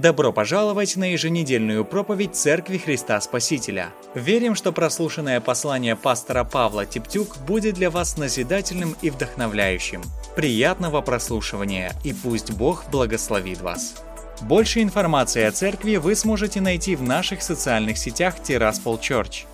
Добро 0.00 0.32
пожаловать 0.32 0.94
на 0.94 1.10
еженедельную 1.10 1.84
проповедь 1.84 2.36
Церкви 2.36 2.78
Христа 2.78 3.20
Спасителя. 3.20 3.88
Верим, 4.14 4.54
что 4.54 4.70
прослушанное 4.70 5.40
послание 5.40 5.96
пастора 5.96 6.44
Павла 6.44 6.86
Типтюк 6.86 7.36
будет 7.38 7.74
для 7.74 7.90
вас 7.90 8.16
назидательным 8.16 8.94
и 9.02 9.10
вдохновляющим. 9.10 10.02
Приятного 10.36 11.00
прослушивания 11.00 11.96
и 12.04 12.12
пусть 12.12 12.52
Бог 12.52 12.84
благословит 12.92 13.60
вас. 13.60 13.96
Больше 14.40 14.82
информации 14.82 15.42
о 15.42 15.50
церкви 15.50 15.96
вы 15.96 16.14
сможете 16.14 16.60
найти 16.60 16.94
в 16.94 17.02
наших 17.02 17.42
социальных 17.42 17.98
сетях 17.98 18.40
Тираспол 18.40 18.98
Church. 18.98 19.46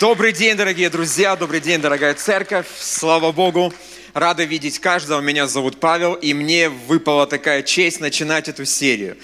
Добрый 0.00 0.32
день, 0.32 0.56
дорогие 0.56 0.90
друзья, 0.90 1.34
добрый 1.34 1.60
день, 1.60 1.80
дорогая 1.80 2.14
церковь, 2.14 2.68
слава 2.78 3.32
Богу. 3.32 3.74
Рада 4.14 4.44
видеть 4.44 4.78
каждого. 4.78 5.20
Меня 5.20 5.48
зовут 5.48 5.80
Павел, 5.80 6.14
и 6.14 6.34
мне 6.34 6.68
выпала 6.68 7.26
такая 7.26 7.64
честь 7.64 7.98
начинать 7.98 8.48
эту 8.48 8.64
серию. 8.64 9.16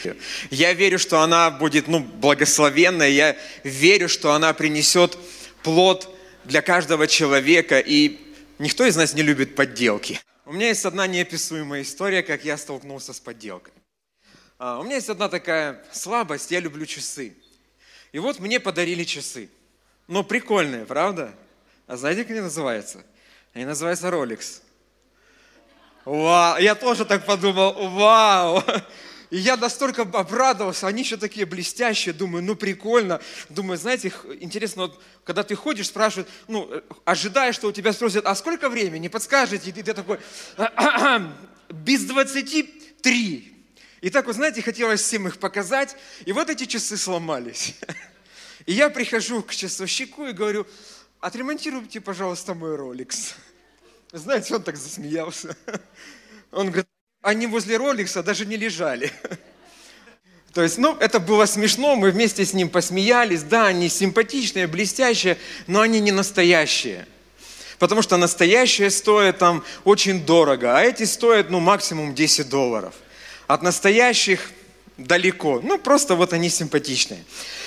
Я 0.51 0.73
верю, 0.73 0.99
что 0.99 1.21
она 1.21 1.53
будет 1.53 1.87
ну, 1.87 2.01
благословенная. 2.01 3.09
Я 3.09 3.37
верю, 3.63 4.09
что 4.09 4.33
она 4.33 4.53
принесет 4.53 5.17
плод 5.63 6.13
для 6.45 6.61
каждого 6.61 7.07
человека. 7.07 7.79
И 7.79 8.19
никто 8.59 8.85
из 8.85 8.97
нас 8.97 9.15
не 9.15 9.23
любит 9.23 9.55
подделки. 9.55 10.21
У 10.45 10.53
меня 10.53 10.69
есть 10.69 10.85
одна 10.85 11.07
неописуемая 11.07 11.83
история, 11.83 12.25
как 12.25 12.45
я 12.45 12.57
столкнулся 12.57 13.13
с 13.13 13.21
подделкой. 13.21 13.75
А, 14.59 14.81
у 14.81 14.83
меня 14.83 14.97
есть 14.97 15.09
одна 15.09 15.29
такая 15.29 15.85
слабость, 15.93 16.51
я 16.51 16.59
люблю 16.59 16.85
часы. 16.85 17.33
И 18.11 18.19
вот 18.19 18.41
мне 18.41 18.59
подарили 18.59 19.05
часы. 19.05 19.51
Ну, 20.07 20.23
прикольные, 20.23 20.85
правда? 20.85 21.35
А 21.87 21.97
знаете, 21.97 22.23
как 22.23 22.31
они 22.33 22.41
называются? 22.41 23.05
Они 23.55 23.65
называются 23.65 24.09
Rolex. 24.09 24.61
Вау, 26.05 26.59
я 26.59 26.75
тоже 26.75 27.05
так 27.05 27.25
подумал, 27.25 27.73
вау. 27.91 28.63
И 29.31 29.39
я 29.39 29.57
настолько 29.57 30.03
обрадовался, 30.03 30.87
они 30.87 31.03
еще 31.03 31.17
такие 31.17 31.47
блестящие, 31.47 32.13
думаю, 32.13 32.45
ну 32.45 32.55
прикольно. 32.55 33.21
Думаю, 33.49 33.79
знаете, 33.79 34.13
интересно, 34.39 34.83
вот, 34.83 35.03
когда 35.25 35.43
ты 35.43 35.55
ходишь, 35.55 35.87
спрашивают, 35.89 36.29
ну, 36.47 36.71
ожидаешь, 37.05 37.55
что 37.55 37.69
у 37.69 37.73
тебя 37.73 37.93
спросят, 37.93 38.27
а 38.27 38.35
сколько 38.35 38.69
времени, 38.69 39.09
подскажете? 39.09 39.71
И 39.71 39.73
ты, 39.73 39.83
ты 39.83 39.95
такой, 39.95 40.21
без 41.71 42.05
23. 42.05 43.67
И 44.03 44.11
так 44.11 44.27
вот, 44.27 44.37
знаете, 44.37 44.61
хотелось 44.61 45.01
всем 45.01 45.27
их 45.27 45.39
показать, 45.39 45.97
и 46.27 46.33
вот 46.33 46.51
эти 46.51 46.67
часы 46.67 46.97
сломались. 46.99 47.75
И 48.67 48.73
я 48.73 48.89
прихожу 48.89 49.43
к 49.43 49.55
часовщику 49.55 50.27
и 50.27 50.33
говорю, 50.33 50.67
отремонтируйте, 51.21 52.01
пожалуйста, 52.01 52.55
мой 52.55 52.77
Rolex. 52.77 53.35
Знаете, 54.13 54.55
он 54.55 54.63
так 54.63 54.77
засмеялся. 54.77 55.57
Он 56.53 56.69
говорит, 56.69 56.87
они 57.21 57.49
возле 57.49 57.79
Роликса 57.79 58.23
даже 58.23 58.47
не 58.47 58.57
лежали. 58.57 59.11
То 60.55 60.63
есть, 60.63 60.79
ну, 60.79 60.97
это 61.01 61.19
было 61.19 61.47
смешно, 61.47 61.97
мы 61.97 62.13
вместе 62.13 62.45
с 62.45 62.53
ним 62.53 62.69
посмеялись. 62.69 63.43
Да, 63.43 63.67
они 63.67 63.89
симпатичные, 63.89 64.69
блестящие, 64.69 65.37
но 65.67 65.81
они 65.81 65.99
не 65.99 66.13
настоящие. 66.13 67.09
Потому 67.81 68.03
что 68.03 68.17
настоящие 68.17 68.91
стоят 68.91 69.39
там 69.39 69.65
очень 69.83 70.25
дорого, 70.25 70.79
а 70.79 70.83
эти 70.83 71.03
стоят, 71.03 71.51
ну, 71.51 71.59
максимум 71.59 72.15
10 72.15 72.49
долларов. 72.49 72.95
От 73.49 73.63
настоящих 73.63 74.53
далеко. 74.97 75.61
Ну, 75.63 75.79
просто 75.79 76.15
вот 76.15 76.33
они 76.33 76.49
симпатичные. 76.49 77.25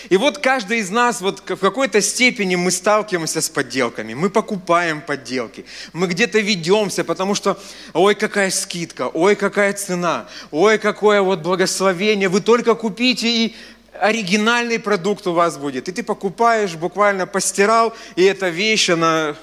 И 0.10 0.18
вот 0.18 0.38
каждый 0.38 0.80
из 0.80 0.90
нас 0.90 1.20
вот 1.20 1.42
в 1.50 1.58
какой-то 1.58 2.02
степени 2.02 2.56
мы 2.56 2.72
сталкиваемся 2.72 3.42
с 3.42 3.50
подделками. 3.50 4.14
Мы 4.14 4.30
покупаем 4.30 5.02
подделки. 5.02 5.66
Мы 5.92 6.08
где-то 6.08 6.40
ведемся, 6.40 7.04
потому 7.04 7.36
что, 7.36 7.60
ой, 7.94 8.16
какая 8.16 8.50
скидка, 8.50 9.10
ой, 9.10 9.36
какая 9.36 9.74
цена, 9.74 10.28
ой, 10.52 10.78
какое 10.78 11.22
вот 11.22 11.40
благословение. 11.40 12.30
Вы 12.30 12.40
только 12.40 12.76
купите 12.76 13.28
и 13.28 13.56
оригинальный 14.00 14.80
продукт 14.80 15.28
у 15.28 15.34
вас 15.34 15.58
будет. 15.58 15.90
И 15.90 15.92
ты 15.92 16.04
покупаешь, 16.04 16.76
буквально 16.76 17.28
постирал, 17.28 17.94
и 18.16 18.24
эта 18.24 18.50
вещь, 18.50 18.90
она 18.90 19.36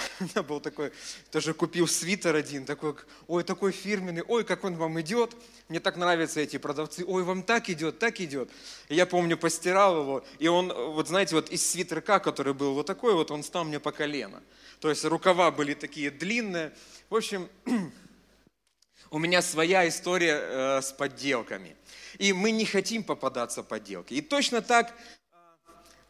у 0.20 0.24
меня 0.24 0.42
был 0.42 0.60
такой, 0.60 0.92
тоже 1.30 1.54
купил 1.54 1.86
свитер 1.86 2.34
один, 2.34 2.64
такой, 2.64 2.94
ой, 3.26 3.44
такой 3.44 3.72
фирменный, 3.72 4.22
ой, 4.22 4.44
как 4.44 4.64
он 4.64 4.76
вам 4.76 5.00
идет. 5.00 5.36
Мне 5.68 5.80
так 5.80 5.96
нравятся 5.96 6.40
эти 6.40 6.56
продавцы, 6.56 7.04
ой, 7.06 7.22
вам 7.22 7.42
так 7.42 7.70
идет, 7.70 7.98
так 7.98 8.20
идет. 8.20 8.50
И 8.88 8.94
я 8.94 9.06
помню, 9.06 9.36
постирал 9.36 10.00
его, 10.00 10.24
и 10.38 10.48
он, 10.48 10.72
вот 10.72 11.08
знаете, 11.08 11.34
вот 11.34 11.50
из 11.50 11.68
свитерка, 11.68 12.18
который 12.18 12.54
был 12.54 12.74
вот 12.74 12.86
такой, 12.86 13.14
вот 13.14 13.30
он 13.30 13.42
стал 13.42 13.64
мне 13.64 13.80
по 13.80 13.92
колено. 13.92 14.42
То 14.80 14.88
есть 14.90 15.04
рукава 15.04 15.50
были 15.50 15.74
такие 15.74 16.10
длинные. 16.10 16.72
В 17.10 17.16
общем, 17.16 17.48
у 19.10 19.18
меня 19.18 19.42
своя 19.42 19.86
история 19.88 20.40
э, 20.40 20.82
с 20.82 20.92
подделками. 20.92 21.76
И 22.18 22.32
мы 22.32 22.50
не 22.50 22.64
хотим 22.64 23.04
попадаться 23.04 23.62
подделки. 23.62 24.14
И 24.14 24.20
точно 24.20 24.62
так 24.62 24.94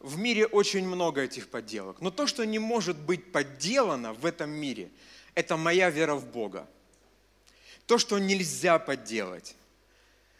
в 0.01 0.17
мире 0.17 0.45
очень 0.45 0.87
много 0.87 1.21
этих 1.21 1.49
подделок. 1.49 2.01
Но 2.01 2.11
то, 2.11 2.27
что 2.27 2.45
не 2.45 2.59
может 2.59 2.97
быть 2.97 3.31
подделано 3.31 4.13
в 4.13 4.25
этом 4.25 4.49
мире, 4.49 4.89
это 5.35 5.57
моя 5.57 5.89
вера 5.89 6.15
в 6.15 6.25
Бога. 6.25 6.67
То, 7.85 7.97
что 7.97 8.19
нельзя 8.19 8.79
подделать. 8.79 9.55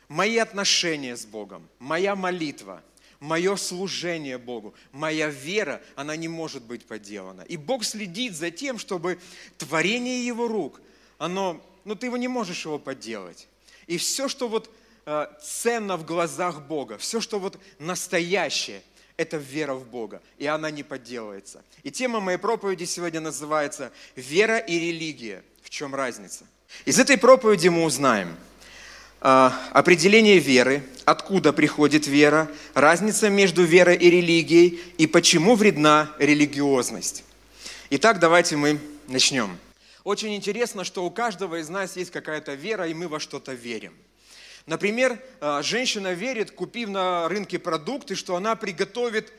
Мои 0.07 0.37
отношения 0.37 1.15
с 1.15 1.25
Богом, 1.25 1.67
моя 1.79 2.15
молитва, 2.15 2.83
мое 3.19 3.55
служение 3.55 4.37
Богу, 4.37 4.73
моя 4.91 5.29
вера, 5.29 5.81
она 5.95 6.15
не 6.17 6.27
может 6.27 6.63
быть 6.63 6.85
подделана. 6.85 7.41
И 7.43 7.55
Бог 7.55 7.85
следит 7.85 8.35
за 8.35 8.51
тем, 8.51 8.77
чтобы 8.77 9.19
творение 9.57 10.25
Его 10.25 10.47
рук, 10.47 10.81
оно, 11.17 11.63
ну 11.85 11.95
ты 11.95 12.07
его 12.07 12.17
не 12.17 12.27
можешь 12.27 12.65
его 12.65 12.79
подделать. 12.79 13.47
И 13.87 13.97
все, 13.97 14.27
что 14.27 14.47
вот 14.47 14.73
э, 15.05 15.27
ценно 15.41 15.95
в 15.95 16.05
глазах 16.05 16.67
Бога, 16.67 16.97
все, 16.97 17.21
что 17.21 17.39
вот 17.39 17.59
настоящее, 17.79 18.81
это 19.17 19.37
вера 19.37 19.73
в 19.73 19.87
Бога, 19.87 20.21
и 20.37 20.45
она 20.45 20.71
не 20.71 20.83
подделывается. 20.83 21.63
И 21.83 21.91
тема 21.91 22.19
моей 22.19 22.37
проповеди 22.37 22.85
сегодня 22.85 23.19
называется 23.19 23.91
«Вера 24.15 24.57
и 24.57 24.79
религия. 24.79 25.43
В 25.61 25.69
чем 25.69 25.95
разница?». 25.95 26.45
Из 26.85 26.99
этой 26.99 27.17
проповеди 27.17 27.67
мы 27.67 27.83
узнаем 27.83 28.35
э, 29.21 29.51
определение 29.71 30.39
веры, 30.39 30.83
откуда 31.05 31.53
приходит 31.53 32.07
вера, 32.07 32.49
разница 32.73 33.29
между 33.29 33.63
верой 33.63 33.97
и 33.97 34.09
религией 34.09 34.81
и 34.97 35.07
почему 35.07 35.55
вредна 35.55 36.11
религиозность. 36.17 37.23
Итак, 37.89 38.19
давайте 38.19 38.55
мы 38.55 38.79
начнем. 39.07 39.57
Очень 40.03 40.35
интересно, 40.35 40.83
что 40.83 41.05
у 41.05 41.11
каждого 41.11 41.59
из 41.59 41.69
нас 41.69 41.97
есть 41.97 42.11
какая-то 42.11 42.53
вера, 42.53 42.87
и 42.87 42.93
мы 42.93 43.07
во 43.07 43.19
что-то 43.19 43.53
верим– 43.53 43.93
Например, 44.65 45.19
э, 45.39 45.61
женщина 45.63 46.13
верит, 46.13 46.51
купив 46.51 46.89
на 46.89 47.27
рынке 47.27 47.59
продукты, 47.59 48.15
что 48.15 48.35
она 48.35 48.55
приготовит 48.55 49.33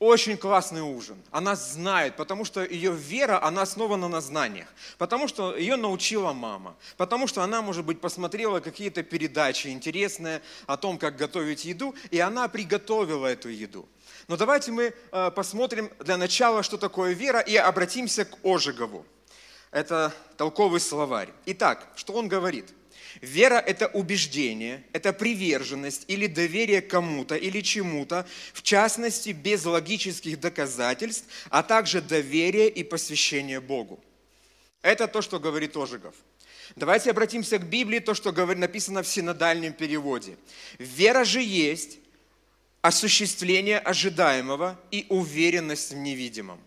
очень 0.00 0.38
классный 0.38 0.80
ужин. 0.80 1.22
Она 1.30 1.54
знает, 1.54 2.16
потому 2.16 2.46
что 2.46 2.64
ее 2.64 2.92
вера, 2.92 3.44
она 3.44 3.62
основана 3.62 4.08
на 4.08 4.22
знаниях. 4.22 4.66
Потому 4.96 5.28
что 5.28 5.54
ее 5.54 5.76
научила 5.76 6.32
мама. 6.32 6.74
Потому 6.96 7.26
что 7.26 7.42
она, 7.42 7.60
может 7.60 7.84
быть, 7.84 8.00
посмотрела 8.00 8.60
какие-то 8.60 9.02
передачи 9.02 9.68
интересные 9.68 10.40
о 10.66 10.78
том, 10.78 10.96
как 10.96 11.16
готовить 11.16 11.66
еду, 11.66 11.94
и 12.10 12.18
она 12.18 12.48
приготовила 12.48 13.26
эту 13.26 13.50
еду. 13.50 13.86
Но 14.26 14.38
давайте 14.38 14.72
мы 14.72 14.94
э, 15.12 15.30
посмотрим 15.32 15.90
для 15.98 16.16
начала, 16.16 16.62
что 16.62 16.78
такое 16.78 17.12
вера, 17.12 17.40
и 17.40 17.56
обратимся 17.56 18.24
к 18.24 18.38
Ожегову. 18.42 19.04
Это 19.70 20.14
толковый 20.38 20.80
словарь. 20.80 21.28
Итак, 21.44 21.86
что 21.94 22.14
он 22.14 22.26
говорит? 22.26 22.72
Вера– 23.20 23.58
это 23.66 23.88
убеждение, 23.88 24.84
это 24.92 25.12
приверженность 25.12 26.04
или 26.08 26.26
доверие 26.26 26.80
кому-то 26.80 27.34
или 27.34 27.60
чему-то, 27.60 28.26
в 28.52 28.62
частности, 28.62 29.30
без 29.30 29.64
логических 29.64 30.38
доказательств, 30.40 31.26
а 31.48 31.62
также 31.62 32.00
доверие 32.00 32.68
и 32.68 32.84
посвящение 32.84 33.60
Богу. 33.60 34.02
Это 34.82 35.08
то, 35.08 35.22
что 35.22 35.38
говорит 35.38 35.76
Ожегов. 35.76 36.14
Давайте 36.76 37.10
обратимся 37.10 37.58
к 37.58 37.68
Библии, 37.68 37.98
то, 37.98 38.14
что 38.14 38.32
написано 38.32 39.02
в 39.02 39.08
синодальном 39.08 39.72
переводе. 39.72 40.36
Вера 40.78 41.24
же 41.24 41.42
есть 41.42 41.98
осуществление 42.80 43.78
ожидаемого 43.78 44.80
и 44.90 45.06
уверенность 45.08 45.92
в 45.92 45.96
невидимом. 45.96 46.60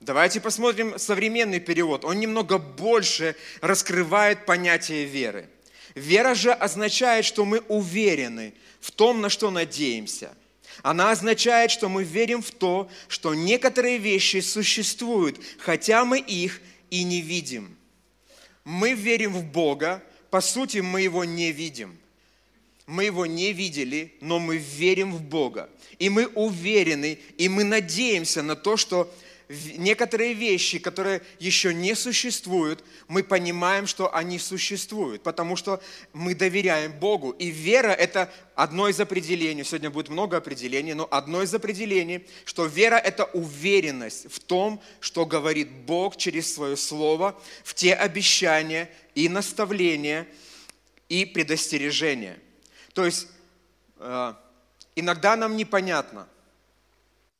Давайте 0.00 0.40
посмотрим 0.40 0.98
современный 0.98 1.58
перевод. 1.58 2.04
Он 2.04 2.20
немного 2.20 2.58
больше 2.58 3.34
раскрывает 3.62 4.44
понятие 4.44 5.06
веры. 5.06 5.48
Вера 5.94 6.34
же 6.34 6.52
означает, 6.52 7.24
что 7.24 7.46
мы 7.46 7.60
уверены 7.68 8.52
в 8.80 8.90
том, 8.90 9.22
на 9.22 9.30
что 9.30 9.50
надеемся. 9.50 10.34
Она 10.82 11.10
означает, 11.10 11.70
что 11.70 11.88
мы 11.88 12.04
верим 12.04 12.42
в 12.42 12.50
то, 12.50 12.90
что 13.08 13.34
некоторые 13.34 13.96
вещи 13.96 14.40
существуют, 14.40 15.40
хотя 15.58 16.04
мы 16.04 16.18
их 16.18 16.60
и 16.90 17.02
не 17.02 17.22
видим. 17.22 17.76
Мы 18.64 18.92
верим 18.92 19.32
в 19.32 19.44
Бога, 19.44 20.02
по 20.28 20.42
сути, 20.42 20.78
мы 20.78 21.00
Его 21.00 21.24
не 21.24 21.52
видим. 21.52 21.96
Мы 22.86 23.04
Его 23.04 23.24
не 23.24 23.54
видели, 23.54 24.14
но 24.20 24.38
мы 24.38 24.58
верим 24.58 25.12
в 25.14 25.22
Бога. 25.22 25.70
И 25.98 26.10
мы 26.10 26.26
уверены, 26.26 27.18
и 27.38 27.48
мы 27.48 27.64
надеемся 27.64 28.42
на 28.42 28.54
то, 28.54 28.76
что 28.76 29.10
некоторые 29.48 30.32
вещи, 30.32 30.78
которые 30.78 31.22
еще 31.38 31.72
не 31.72 31.94
существуют, 31.94 32.82
мы 33.06 33.22
понимаем, 33.22 33.86
что 33.86 34.12
они 34.14 34.38
существуют, 34.38 35.22
потому 35.22 35.56
что 35.56 35.80
мы 36.12 36.34
доверяем 36.34 36.92
Богу. 36.92 37.30
И 37.30 37.50
вера– 37.50 37.88
это 37.88 38.32
одно 38.54 38.88
из 38.88 38.98
определений, 38.98 39.62
сегодня 39.62 39.90
будет 39.90 40.08
много 40.08 40.36
определений, 40.36 40.94
но 40.94 41.06
одно 41.10 41.42
из 41.42 41.54
определений, 41.54 42.26
что 42.44 42.66
вера– 42.66 42.96
это 43.04 43.24
уверенность 43.24 44.32
в 44.32 44.40
том, 44.40 44.82
что 45.00 45.24
говорит 45.24 45.70
Бог 45.70 46.16
через 46.16 46.52
свое 46.52 46.76
Слово, 46.76 47.40
в 47.62 47.74
те 47.74 47.94
обещания 47.94 48.90
и 49.14 49.28
наставления, 49.28 50.26
и 51.08 51.24
предостережения. 51.24 52.38
То 52.94 53.04
есть 53.04 53.28
э, 53.98 54.34
иногда 54.96 55.36
нам 55.36 55.56
непонятно– 55.56 56.28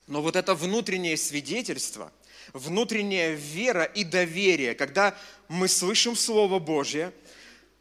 но 0.07 0.23
вот 0.23 0.37
это 0.37 0.55
внутреннее 0.55 1.17
свидетельство, 1.17 2.13
внутренняя 2.53 3.35
вера 3.35 3.85
и 3.85 4.05
доверие, 4.05 4.75
когда 4.75 5.17
мы 5.49 5.69
слышим 5.69 6.15
Слово 6.15 6.59
Божье, 6.59 7.13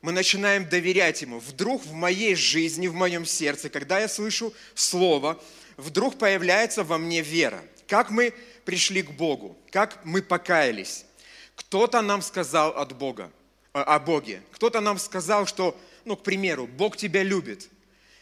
мы 0.01 0.12
начинаем 0.12 0.68
доверять 0.68 1.22
Ему. 1.22 1.39
Вдруг 1.39 1.83
в 1.83 1.94
моей 1.94 2.36
жизни, 2.36 2.88
в 2.88 2.94
моем 2.94 3.25
сердце, 3.25 3.69
когда 3.69 4.00
я 4.00 4.07
слышу 4.07 4.54
Слово, 4.74 5.42
вдруг 5.77 6.18
появляется 6.18 6.83
во 6.83 6.98
мне 6.98 7.22
вера. 7.22 7.63
Как 7.88 8.10
мы 8.10 8.33
пришли 8.66 9.04
к 9.04 9.12
Богу, 9.12 9.57
как 9.71 10.04
мы 10.04 10.21
покаялись. 10.21 11.06
Кто-то 11.56 12.01
нам 12.01 12.21
сказал 12.21 12.71
от 12.71 12.98
Бога, 12.98 13.31
э, 13.74 13.80
о 13.80 14.00
Боге. 14.00 14.42
Кто-то 14.51 14.81
нам 14.81 14.98
сказал, 14.98 15.45
что, 15.45 15.78
ну, 16.04 16.16
к 16.16 16.24
примеру, 16.24 16.68
Бог 16.68 16.98
тебя 16.98 17.24
любит. 17.24 17.69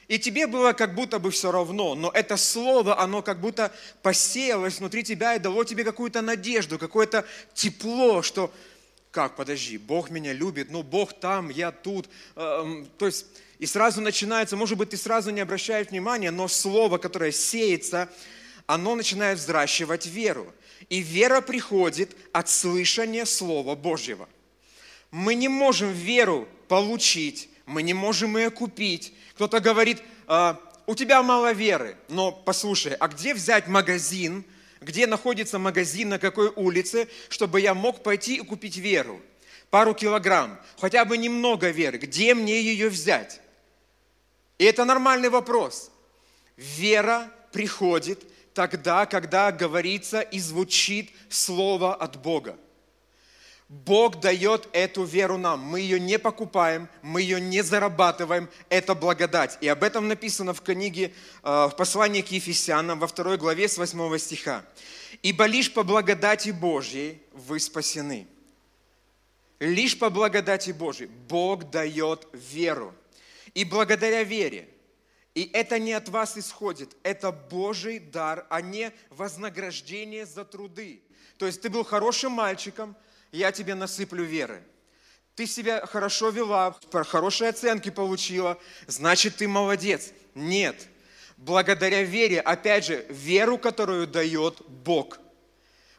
И 0.07 0.19
тебе 0.19 0.47
было 0.47 0.73
как 0.73 0.95
будто 0.95 1.17
бы 1.17 1.31
все 1.31 1.51
равно, 1.51 1.95
но 1.95 2.11
это 2.13 2.35
слово, 2.35 3.00
оно 3.00 3.21
как 3.21 3.39
будто 3.39 3.71
посеялось 4.01 4.79
внутри 4.79 5.03
тебя 5.03 5.35
и 5.35 5.39
дало 5.39 5.63
тебе 5.63 5.83
какую-то 5.83 6.21
надежду, 6.21 6.77
какое-то 6.77 7.25
тепло, 7.53 8.21
что 8.21 8.51
как, 9.11 9.35
подожди, 9.35 9.77
Бог 9.77 10.09
меня 10.09 10.33
любит, 10.33 10.71
ну 10.71 10.81
Бог 10.81 11.13
там, 11.13 11.50
я 11.50 11.71
тут. 11.71 12.09
Эм, 12.35 12.88
то 12.97 13.05
есть, 13.05 13.27
и 13.59 13.67
сразу 13.67 14.01
начинается, 14.01 14.57
может 14.57 14.75
быть, 14.75 14.89
ты 14.89 14.97
сразу 14.97 15.29
не 15.29 15.39
обращаешь 15.39 15.88
внимания, 15.88 16.31
но 16.31 16.47
слово, 16.47 16.97
которое 16.97 17.31
сеется, 17.31 18.09
оно 18.65 18.95
начинает 18.95 19.38
взращивать 19.38 20.07
веру. 20.07 20.51
И 20.89 20.99
вера 20.99 21.41
приходит 21.41 22.15
от 22.31 22.49
слышания 22.49 23.25
Слова 23.25 23.75
Божьего. 23.75 24.27
Мы 25.11 25.35
не 25.35 25.47
можем 25.47 25.91
веру 25.91 26.47
получить, 26.67 27.49
мы 27.65 27.83
не 27.83 27.94
можем 27.94 28.38
ее 28.38 28.50
купить, 28.50 29.13
кто-то 29.36 29.60
говорит, 29.60 30.01
«А, 30.27 30.60
у 30.86 30.95
тебя 30.95 31.24
мало 31.24 31.54
веры, 31.54 31.98
но 32.10 32.31
послушай, 32.31 32.94
а 32.94 33.07
где 33.07 33.33
взять 33.33 33.68
магазин, 33.68 34.44
где 34.81 35.07
находится 35.07 35.60
магазин, 35.60 36.10
на 36.10 36.19
какой 36.19 36.50
улице, 36.50 37.07
чтобы 37.30 37.62
я 37.62 37.74
мог 37.74 38.04
пойти 38.04 38.36
и 38.36 38.42
купить 38.42 38.77
веру? 38.77 39.21
Пару 39.69 39.94
килограмм, 39.94 40.60
хотя 40.77 41.06
бы 41.06 41.18
немного 41.18 41.69
веры. 41.69 41.98
Где 41.98 42.36
мне 42.36 42.62
ее 42.62 42.89
взять? 42.89 43.39
И 44.57 44.66
это 44.66 44.86
нормальный 44.86 45.30
вопрос. 45.30 45.89
Вера 46.57 47.31
приходит 47.51 48.24
тогда, 48.54 49.06
когда 49.06 49.51
говорится 49.51 50.21
и 50.21 50.39
звучит 50.39 51.12
слово 51.30 51.95
от 51.95 52.21
Бога. 52.21 52.57
Бог 53.73 54.19
дает 54.19 54.69
эту 54.71 55.03
веру 55.03 55.39
нам. 55.39 55.59
Мы 55.59 55.81
ее 55.81 55.99
не 55.99 56.19
покупаем, 56.19 56.87
мы 57.01 57.23
ее 57.23 57.41
не 57.41 57.63
зарабатываем. 57.63 58.47
Это 58.69 58.93
благодать. 58.93 59.57
И 59.61 59.67
об 59.67 59.83
этом 59.83 60.07
написано 60.07 60.53
в 60.53 60.61
книге, 60.61 61.11
э, 61.41 61.65
в 61.65 61.75
послании 61.75 62.21
к 62.21 62.31
Ефесянам, 62.31 62.99
во 62.99 63.07
второй 63.07 63.37
главе 63.37 63.67
с 63.67 63.79
8 63.79 64.19
стиха. 64.19 64.63
«Ибо 65.23 65.45
лишь 65.45 65.73
по 65.73 65.81
благодати 65.81 66.51
Божьей 66.51 67.23
вы 67.31 67.59
спасены». 67.59 68.27
Лишь 69.59 69.97
по 69.97 70.11
благодати 70.11 70.71
Божьей 70.71 71.07
Бог 71.07 71.71
дает 71.71 72.27
веру. 72.33 72.93
И 73.55 73.65
благодаря 73.65 74.23
вере, 74.23 74.67
и 75.33 75.49
это 75.53 75.79
не 75.79 75.93
от 75.93 76.09
вас 76.09 76.37
исходит, 76.37 76.95
это 77.01 77.31
Божий 77.31 77.99
дар, 77.99 78.45
а 78.49 78.61
не 78.61 78.91
вознаграждение 79.09 80.25
за 80.25 80.45
труды. 80.45 81.01
То 81.37 81.47
есть 81.47 81.61
ты 81.61 81.69
был 81.69 81.83
хорошим 81.83 82.33
мальчиком– 82.33 82.95
я 83.33 83.51
тебе 83.51 83.75
насыплю 83.75 84.24
веры. 84.24 84.63
Ты 85.35 85.47
себя 85.47 85.85
хорошо 85.85 86.30
вела, 86.30 86.77
хорошие 86.91 87.50
оценки 87.50 87.89
получила, 87.89 88.59
значит, 88.88 89.38
ты 89.38 89.47
молодец. 89.47 90.12
Нет. 90.35 90.88
Благодаря 91.38 92.03
вере, 92.03 92.39
опять 92.39 92.85
же, 92.85 93.06
веру, 93.09 93.57
которую 93.57 94.07
дает 94.07 94.62
Бог. 94.68 95.19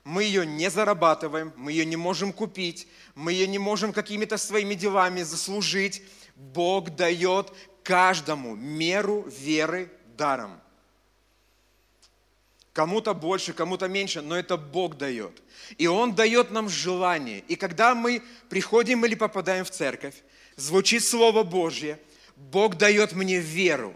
Мы 0.04 0.22
ее 0.22 0.46
не 0.46 0.70
зарабатываем, 0.70 1.52
мы 1.56 1.72
ее 1.72 1.84
не 1.84 1.96
можем 1.96 2.32
купить, 2.32 2.86
мы 3.14 3.32
ее 3.32 3.48
не 3.48 3.58
можем 3.58 3.92
какими-то 3.92 4.36
своими 4.36 4.74
делами 4.74 5.22
заслужить. 5.22 6.02
Бог 6.36 6.90
дает 6.90 7.52
каждому 7.82 8.54
меру 8.54 9.22
веры 9.22 9.90
даром. 10.16 10.60
Кому-то 12.74 13.14
больше, 13.14 13.52
кому-то 13.52 13.86
меньше, 13.86 14.20
но 14.20 14.36
это 14.36 14.56
Бог 14.56 14.98
дает. 14.98 15.40
И 15.78 15.86
Он 15.86 16.12
дает 16.12 16.50
нам 16.50 16.68
желание. 16.68 17.44
И 17.46 17.54
когда 17.54 17.94
мы 17.94 18.20
приходим 18.50 19.06
или 19.06 19.14
попадаем 19.14 19.64
в 19.64 19.70
церковь, 19.70 20.16
звучит 20.56 21.04
Слово 21.04 21.44
Божье, 21.44 22.00
Бог 22.34 22.76
дает 22.76 23.12
мне 23.12 23.38
веру. 23.38 23.94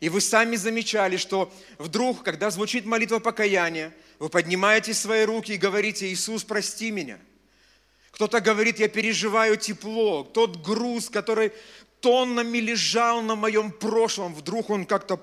И 0.00 0.08
вы 0.08 0.20
сами 0.20 0.56
замечали, 0.56 1.16
что 1.16 1.52
вдруг, 1.78 2.24
когда 2.24 2.50
звучит 2.50 2.84
молитва 2.86 3.20
покаяния, 3.20 3.94
вы 4.18 4.28
поднимаете 4.28 4.94
свои 4.94 5.24
руки 5.24 5.52
и 5.52 5.56
говорите, 5.56 6.08
Иисус, 6.08 6.42
прости 6.42 6.90
меня. 6.90 7.20
Кто-то 8.10 8.40
говорит, 8.40 8.80
я 8.80 8.88
переживаю 8.88 9.56
тепло, 9.56 10.24
тот 10.24 10.56
груз, 10.56 11.08
который 11.08 11.52
тоннами 12.00 12.58
лежал 12.58 13.22
на 13.22 13.36
моем 13.36 13.70
прошлом, 13.70 14.34
вдруг 14.34 14.70
он 14.70 14.86
как-то 14.86 15.20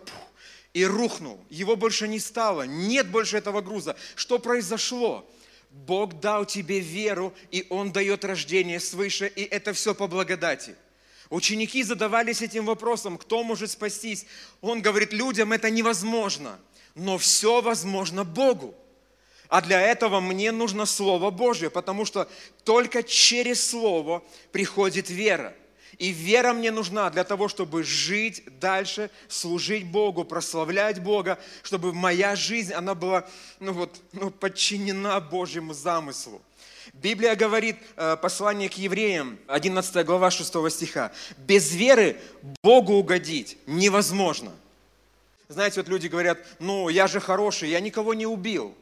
и 0.76 0.86
рухнул. 0.86 1.40
Его 1.50 1.78
больше 1.78 2.06
не 2.06 2.20
стало. 2.20 2.64
Нет 2.64 3.10
больше 3.10 3.38
этого 3.38 3.62
груза. 3.62 3.96
Что 4.16 4.40
произошло? 4.40 5.26
Бог 5.72 6.20
дал 6.20 6.46
тебе 6.46 6.82
веру, 6.82 7.34
и 7.50 7.66
Он 7.70 7.94
дает 7.94 8.26
рождение 8.26 8.82
свыше, 8.82 9.26
и 9.28 9.44
это 9.44 9.72
все 9.72 9.96
по 9.96 10.08
благодати. 10.08 10.76
Ученики 11.30 11.82
задавались 11.82 12.42
этим 12.42 12.66
вопросом, 12.66 13.18
кто 13.18 13.42
может 13.42 13.72
спастись. 13.72 14.26
Он 14.60 14.82
говорит, 14.82 15.14
людям 15.14 15.54
это 15.54 15.70
невозможно, 15.70 16.60
но 16.94 17.18
все 17.18 17.62
возможно 17.62 18.26
Богу. 18.26 18.76
А 19.48 19.62
для 19.62 19.80
этого 19.80 20.20
мне 20.20 20.52
нужно 20.52 20.86
Слово 20.86 21.32
Божье, 21.32 21.70
потому 21.70 22.04
что 22.04 22.30
только 22.66 23.02
через 23.02 23.66
Слово 23.66 24.24
приходит 24.52 25.10
вера. 25.10 25.56
И 25.98 26.10
вера 26.10 26.54
мне 26.54 26.72
нужна 26.72 27.10
для 27.10 27.24
того, 27.24 27.48
чтобы 27.48 27.84
жить 27.84 28.44
дальше, 28.60 29.10
служить 29.28 29.86
Богу, 29.86 30.26
прославлять 30.26 31.02
Бога, 31.02 31.40
чтобы 31.64 31.94
моя 31.94 32.36
жизнь, 32.36 32.74
она 32.74 32.96
была 32.96 33.28
ну 33.60 33.72
вот, 33.72 34.02
ну, 34.12 34.30
подчинена 34.30 35.20
Божьему 35.22 35.74
замыслу. 35.74 36.42
Библия 36.94 37.36
говорит, 37.36 37.78
э, 37.96 38.18
послание 38.22 38.70
к 38.70 38.74
евреям, 38.74 39.40
11 39.48 40.06
глава 40.06 40.32
6 40.32 40.70
стиха, 40.70 41.12
без 41.38 41.74
веры 41.74 42.18
Богу 42.62 42.94
угодить 42.94 43.58
невозможно. 43.66 44.52
Знаете, 45.48 45.80
вот 45.80 45.90
люди 45.90 46.08
говорят, 46.08 46.40
ну, 46.60 46.90
я 46.90 47.08
же 47.08 47.20
хороший, 47.20 47.70
я 47.70 47.80
никого 47.80 48.14
не 48.14 48.26
убил. 48.26 48.76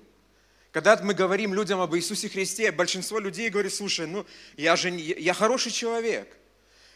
Когда 0.72 0.98
мы 0.98 1.13
говорим 1.13 1.53
людям 1.53 1.79
об 1.79 1.96
Иисусе 1.96 2.27
Христе, 2.27 2.72
большинство 2.72 3.20
людей 3.20 3.50
говорит, 3.50 3.74
слушай, 3.74 4.08
ну, 4.08 4.25
я 4.58 4.75
же, 4.75 4.89
я 4.89 5.34
хороший 5.36 5.72
человек– 5.72 6.27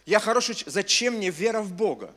я 0.07 0.21
хороший, 0.21 0.55
зачем 0.65 1.15
мне 1.15 1.29
вера 1.29 1.61
в 1.61 1.73
Бога? 1.73 2.15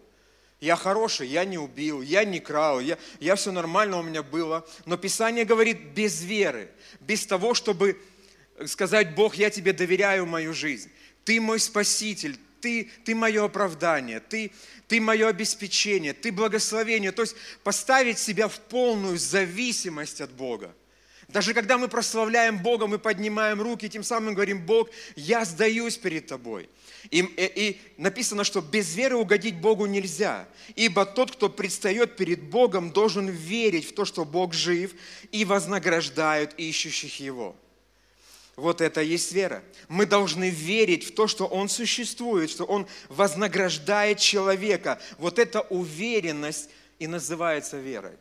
Я 0.61 0.76
хороший, 0.76 1.26
я 1.26 1.44
не 1.44 1.59
убил, 1.59 2.02
я 2.02 2.25
не 2.25 2.38
крал, 2.38 2.78
я, 2.78 2.97
я 3.18 3.35
все 3.35 3.50
нормально 3.50 3.99
у 3.99 4.02
меня 4.02 4.23
было. 4.23 4.64
Но 4.87 4.97
Писание 4.97 5.44
говорит 5.44 5.92
без 5.92 6.23
веры, 6.23 6.70
без 7.00 7.26
того, 7.26 7.52
чтобы 7.52 8.00
сказать, 8.66 9.16
Бог, 9.16 9.35
я 9.35 9.50
тебе 9.50 9.73
доверяю 9.73 10.25
мою 10.25 10.54
жизнь. 10.54 10.88
Ты 11.25 11.40
мой 11.40 11.59
спаситель, 11.59 12.38
ты, 12.61 12.88
ты 13.04 13.16
мое 13.16 13.44
оправдание, 13.44 14.20
ты, 14.20 14.52
ты 14.87 15.00
мое 15.00 15.26
обеспечение, 15.26 16.12
ты 16.12 16.30
благословение. 16.30 17.11
То 17.11 17.23
есть 17.23 17.35
поставить 17.64 18.20
себя 18.20 18.47
в 18.47 18.61
полную 18.61 19.18
зависимость 19.18 20.20
от 20.20 20.30
Бога. 20.30 20.73
Даже 21.26 21.54
когда 21.54 21.76
мы 21.76 21.88
прославляем 21.88 22.59
Бога, 22.59 22.87
мы 22.87 22.99
поднимаем 22.99 23.61
руки, 23.61 23.88
тем 23.88 24.04
самым 24.04 24.35
говорим, 24.35 24.64
Бог, 24.64 24.90
я 25.16 25.44
сдаюсь 25.44 25.97
перед 25.97 26.26
Тобой. 26.26 26.68
И, 27.11 27.21
и, 27.21 27.52
и 27.54 27.80
написано, 27.97 28.45
что 28.45 28.61
без 28.61 28.95
веры 28.95 29.16
угодить 29.16 29.57
Богу 29.57 29.87
нельзя. 29.87 30.47
Ибо 30.76 31.07
тот, 31.07 31.33
кто 31.33 31.49
предстает 31.49 32.16
перед 32.16 32.42
Богом, 32.42 32.90
должен 32.92 33.28
верить 33.28 33.88
в 33.88 33.95
то, 33.95 34.04
что 34.04 34.25
Бог 34.25 34.52
жив 34.52 34.95
и 35.33 35.45
вознаграждает 35.45 36.54
ищущих 36.59 37.21
Его. 37.21 37.57
Вот 38.57 38.80
это 38.83 39.00
и 39.00 39.09
есть 39.09 39.33
вера. 39.33 39.62
Мы 39.88 40.04
должны 40.04 40.50
верить 40.50 41.04
в 41.04 41.14
то, 41.14 41.26
что 41.26 41.47
Он 41.47 41.69
существует, 41.69 42.50
что 42.50 42.64
Он 42.64 42.87
вознаграждает 43.09 44.19
человека. 44.19 45.00
Вот 45.19 45.38
эта 45.38 45.62
уверенность 45.62 46.69
и 46.99 47.07
называется 47.07 47.78
верой. 47.78 48.16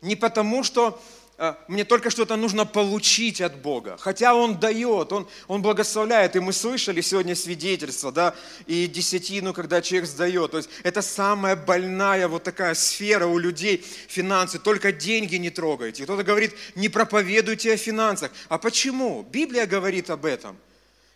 Не 0.00 0.14
потому, 0.14 0.62
что 0.62 0.90
э, 0.90 1.27
мне 1.68 1.84
только 1.84 2.10
что-то 2.10 2.34
нужно 2.34 2.66
получить 2.66 3.40
от 3.40 3.56
Бога. 3.58 3.96
Хотя 4.00 4.34
Он 4.34 4.58
дает, 4.58 5.12
Он, 5.12 5.28
Он 5.46 5.62
благословляет. 5.62 6.34
И 6.34 6.40
мы 6.40 6.52
слышали 6.52 7.00
сегодня 7.00 7.36
свидетельство, 7.36 8.10
да, 8.10 8.34
и 8.66 8.88
десятину, 8.88 9.52
когда 9.52 9.80
человек 9.80 10.08
сдает. 10.08 10.50
То 10.50 10.56
есть 10.56 10.68
это 10.82 11.00
самая 11.00 11.54
больная 11.54 12.26
вот 12.26 12.42
такая 12.42 12.74
сфера 12.74 13.26
у 13.26 13.38
людей, 13.38 13.84
финансы. 14.08 14.58
Только 14.58 14.90
деньги 14.90 15.36
не 15.36 15.50
трогайте. 15.50 16.04
Кто-то 16.04 16.24
говорит, 16.24 16.56
не 16.74 16.88
проповедуйте 16.88 17.74
о 17.74 17.76
финансах. 17.76 18.32
А 18.48 18.58
почему? 18.58 19.24
Библия 19.30 19.66
говорит 19.66 20.10
об 20.10 20.24
этом. 20.24 20.56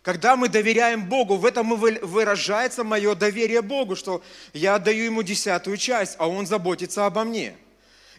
Когда 0.03 0.35
мы 0.35 0.47
доверяем 0.49 1.07
Богу, 1.07 1.37
в 1.37 1.45
этом 1.45 1.73
и 1.73 1.99
выражается 1.99 2.83
мое 2.83 3.15
доверие 3.15 3.61
Богу, 3.61 3.95
что 3.95 4.21
я 4.53 4.75
отдаю 4.75 5.05
Ему 5.05 5.23
десятую 5.23 5.77
часть, 5.77 6.15
а 6.17 6.29
Он 6.29 6.45
заботится 6.45 7.05
обо 7.05 7.23
мне. 7.23 7.55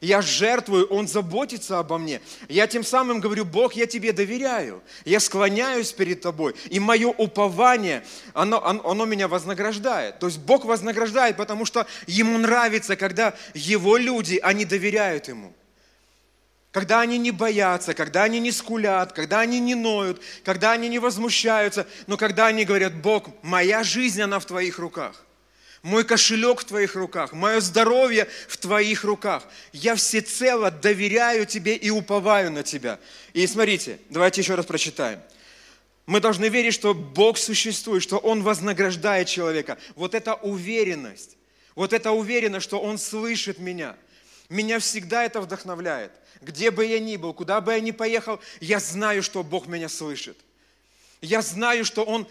Я 0.05 0.21
жертвую, 0.21 0.87
Он 0.89 1.09
заботится 1.09 1.79
обо 1.79 1.97
мне. 1.97 2.21
Я 2.49 2.67
тем 2.67 2.85
самым 2.85 3.21
говорю, 3.21 3.47
Бог, 3.47 3.73
я 3.73 3.87
Тебе 3.87 4.13
доверяю. 4.13 4.83
Я 5.07 5.19
склоняюсь 5.19 5.93
перед 5.93 6.21
Тобой. 6.21 6.55
И 6.69 6.79
мое 6.79 7.09
упование, 7.09 8.05
оно, 8.35 8.63
оно, 8.65 8.87
оно 8.87 9.07
меня 9.07 9.29
вознаграждает. 9.29 10.19
То 10.19 10.27
есть 10.27 10.39
Бог 10.39 10.67
вознаграждает, 10.67 11.39
потому 11.39 11.65
что 11.65 11.87
Ему 12.07 12.37
нравится, 12.37 12.97
когда 12.97 13.35
Его 13.55 13.97
люди, 13.97 14.39
они 14.43 14.65
доверяют 14.65 15.29
Ему 15.29 15.55
когда 16.71 17.03
они 17.03 17.19
не 17.19 17.31
боятся, 17.31 17.95
когда 17.95 18.25
они 18.25 18.41
не 18.41 18.51
скулят, 18.51 19.13
когда 19.13 19.39
они 19.39 19.61
не 19.61 19.77
ноют, 19.77 20.21
когда 20.45 20.73
они 20.73 20.89
не 20.89 20.99
возмущаются, 20.99 21.87
но 22.09 22.17
когда 22.17 22.47
они 22.47 22.65
говорят, 22.65 22.95
Бог, 22.97 23.29
моя 23.43 23.85
жизнь, 23.85 24.21
она 24.21 24.41
в 24.41 24.45
Твоих 24.45 24.81
руках. 24.81 25.25
Мой 25.85 26.03
кошелек 26.03 26.61
в 26.61 26.65
Твоих 26.65 26.95
руках, 26.97 27.35
мое 27.35 27.61
здоровье 27.61 28.27
в 28.49 28.57
Твоих 28.57 29.05
руках. 29.05 29.45
Я 29.73 29.95
всецело 29.95 30.71
доверяю 30.71 31.45
Тебе 31.45 31.77
и 31.77 31.91
уповаю 31.91 32.51
на 32.51 32.63
Тебя. 32.63 32.99
И 33.35 33.47
смотрите, 33.47 33.99
давайте 34.09 34.41
еще 34.41 34.55
раз 34.55 34.65
прочитаем. 34.65 35.21
Мы 36.07 36.21
должны 36.21 36.49
верить, 36.49 36.73
что 36.73 36.95
Бог 36.95 37.37
существует, 37.37 38.03
что 38.03 38.17
Он 38.17 38.43
вознаграждает 38.43 39.29
человека. 39.29 39.77
Вот 39.95 40.15
эта 40.15 40.33
уверенность, 40.35 41.37
вот 41.75 41.93
эта 41.93 42.13
уверенность, 42.13 42.65
что 42.65 42.81
Он 42.81 42.97
слышит 42.97 43.59
меня. 43.59 43.95
Меня 44.49 44.79
всегда 44.79 45.23
это 45.25 45.43
вдохновляет 45.43 46.13
где 46.41 46.71
бы 46.71 46.85
я 46.85 47.01
ни 47.01 47.17
был, 47.17 47.33
куда 47.33 47.61
бы 47.61 47.73
я 47.73 47.81
ни 47.81 47.91
поехал, 47.91 48.39
я 48.61 48.79
знаю, 48.79 49.23
что 49.23 49.43
Бог 49.43 49.67
меня 49.67 49.89
слышит. 49.89 50.37
Я 51.23 51.41
знаю, 51.41 51.85
что 51.85 52.05
Он, 52.05 52.29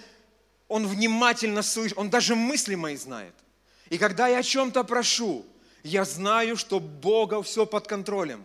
Он 0.67 0.87
внимательно 0.87 1.63
слышит, 1.63 1.97
Он 1.97 2.09
даже 2.09 2.35
мысли 2.35 2.75
мои 2.75 2.95
знает. 2.95 3.33
И 3.93 3.99
когда 3.99 4.27
я 4.27 4.39
о 4.39 4.43
чем-то 4.43 4.83
прошу, 4.85 5.45
я 5.83 6.03
знаю, 6.03 6.57
что 6.57 6.79
Бога 6.79 7.43
все 7.43 7.67
под 7.67 7.87
контролем. 7.87 8.43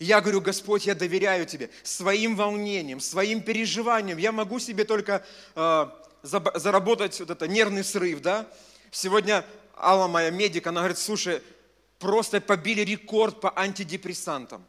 Я 0.00 0.22
говорю, 0.22 0.40
Господь, 0.40 0.86
я 0.86 0.94
доверяю 0.94 1.44
Тебе 1.44 1.68
своим 1.82 2.36
волнением, 2.36 2.98
своим 2.98 3.42
переживанием. 3.42 4.16
Я 4.16 4.32
могу 4.32 4.58
себе 4.58 4.86
только 4.86 5.26
э, 5.56 5.86
заработать 6.22 7.20
вот 7.20 7.28
это 7.28 7.46
нервный 7.46 7.84
срыв, 7.84 8.22
да? 8.22 8.46
Сегодня 8.90 9.44
Алла, 9.76 10.08
моя 10.08 10.30
медик, 10.30 10.66
она 10.66 10.80
говорит, 10.80 10.96
слушай, 10.96 11.42
просто 11.98 12.40
побили 12.40 12.80
рекорд 12.80 13.42
по 13.42 13.52
антидепрессантам 13.54 14.64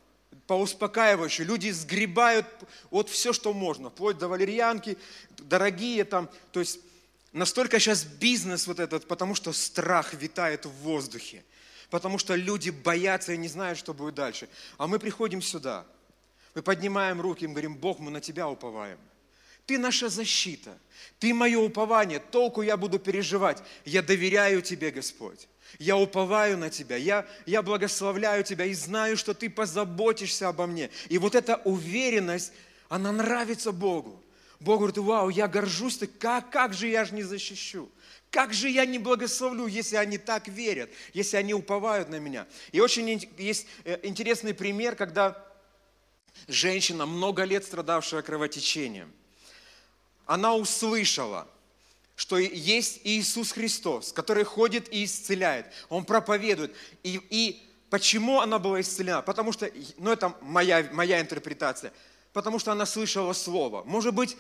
по 0.48 0.54
успокаивающему. 0.56 1.48
Люди 1.48 1.70
сгребают 1.70 2.46
вот 2.92 3.08
все, 3.08 3.32
что 3.32 3.54
можно, 3.54 3.90
вплоть 3.90 4.18
до 4.18 4.28
валерьянки, 4.28 4.98
дорогие 5.38 6.04
там. 6.04 6.30
То 6.52 6.60
есть 6.60 6.82
настолько 7.34 7.80
сейчас 7.80 8.04
бизнес 8.04 8.68
вот 8.68 8.80
этот, 8.80 9.08
потому 9.08 9.36
что 9.36 9.52
страх 9.52 10.14
витает 10.14 10.66
в 10.66 10.72
воздухе. 10.72 11.44
Потому 11.90 12.18
что 12.18 12.36
люди 12.36 12.70
боятся 12.70 13.34
и 13.34 13.38
не 13.38 13.48
знают, 13.48 13.78
что 13.78 13.94
будет 13.94 14.16
дальше. 14.16 14.50
А 14.78 14.88
мы 14.88 14.98
приходим 14.98 15.42
сюда, 15.42 15.86
мы 16.56 16.62
поднимаем 16.62 17.22
руки 17.22 17.46
и 17.46 17.48
говорим, 17.48 17.76
Бог, 17.76 18.00
мы 18.00 18.10
на 18.12 18.22
Тебя 18.22 18.48
уповаем. 18.48 18.98
Ты 19.66 19.78
наша 19.78 20.10
защита, 20.10 20.78
Ты 21.20 21.34
мое 21.34 21.60
упование, 21.60 22.20
толку 22.20 22.62
я 22.62 22.78
буду 22.78 23.00
переживать. 23.00 23.62
Я 23.86 24.02
доверяю 24.02 24.62
Тебе, 24.62 24.92
Господь. 24.92 25.48
Я 25.80 25.98
уповаю 25.98 26.58
на 26.58 26.70
Тебя, 26.70 26.96
я, 26.96 27.28
я 27.46 27.62
благословляю 27.62 28.44
Тебя 28.44 28.66
и 28.66 28.74
знаю, 28.74 29.18
что 29.18 29.34
Ты 29.34 29.50
позаботишься 29.50 30.50
обо 30.50 30.68
мне. 30.68 30.90
И 31.10 31.18
вот 31.18 31.36
эта 31.36 31.58
уверенность, 31.58 32.54
она 32.90 33.12
нравится 33.12 33.72
Богу. 33.72 34.23
Бог 34.64 34.78
говорит, 34.78 34.98
вау, 34.98 35.30
я 35.30 35.48
горжусь, 35.48 35.98
ты, 35.98 36.08
как, 36.08 36.50
как 36.50 36.74
же 36.74 36.88
я 36.88 37.04
же 37.04 37.14
не 37.14 37.24
защищу? 37.24 37.92
Как 38.32 38.54
же 38.54 38.70
я 38.70 38.86
не 38.86 38.98
благословлю, 38.98 39.68
если 39.68 39.98
они 39.98 40.18
так 40.18 40.48
верят, 40.48 40.90
если 41.14 41.38
они 41.38 41.54
уповают 41.54 42.10
на 42.10 42.18
меня? 42.18 42.48
И 42.72 42.80
очень 42.80 43.30
есть 43.38 43.68
э, 43.84 44.00
интересный 44.04 44.54
пример, 44.54 44.96
когда 44.96 45.38
женщина, 46.48 47.06
много 47.06 47.44
лет 47.44 47.66
страдавшая 47.66 48.22
кровотечением, 48.22 49.12
она 50.26 50.56
услышала, 50.56 51.48
что 52.16 52.38
есть 52.38 53.02
Иисус 53.04 53.52
Христос, 53.52 54.14
который 54.14 54.46
ходит 54.46 54.92
и 54.94 55.04
исцеляет. 55.04 55.66
Он 55.90 56.06
проповедует. 56.06 56.74
И, 57.04 57.20
и 57.30 57.62
почему 57.90 58.40
она 58.40 58.60
была 58.60 58.80
исцелена? 58.80 59.22
Потому 59.22 59.52
что, 59.52 59.70
ну 59.98 60.10
это 60.10 60.34
моя, 60.42 60.88
моя 60.94 61.20
интерпретация, 61.20 61.92
потому 62.34 62.60
что 62.60 62.72
она 62.72 62.86
слышала 62.86 63.34
Слово. 63.34 63.84
Может 63.86 64.14
быть, 64.14 64.36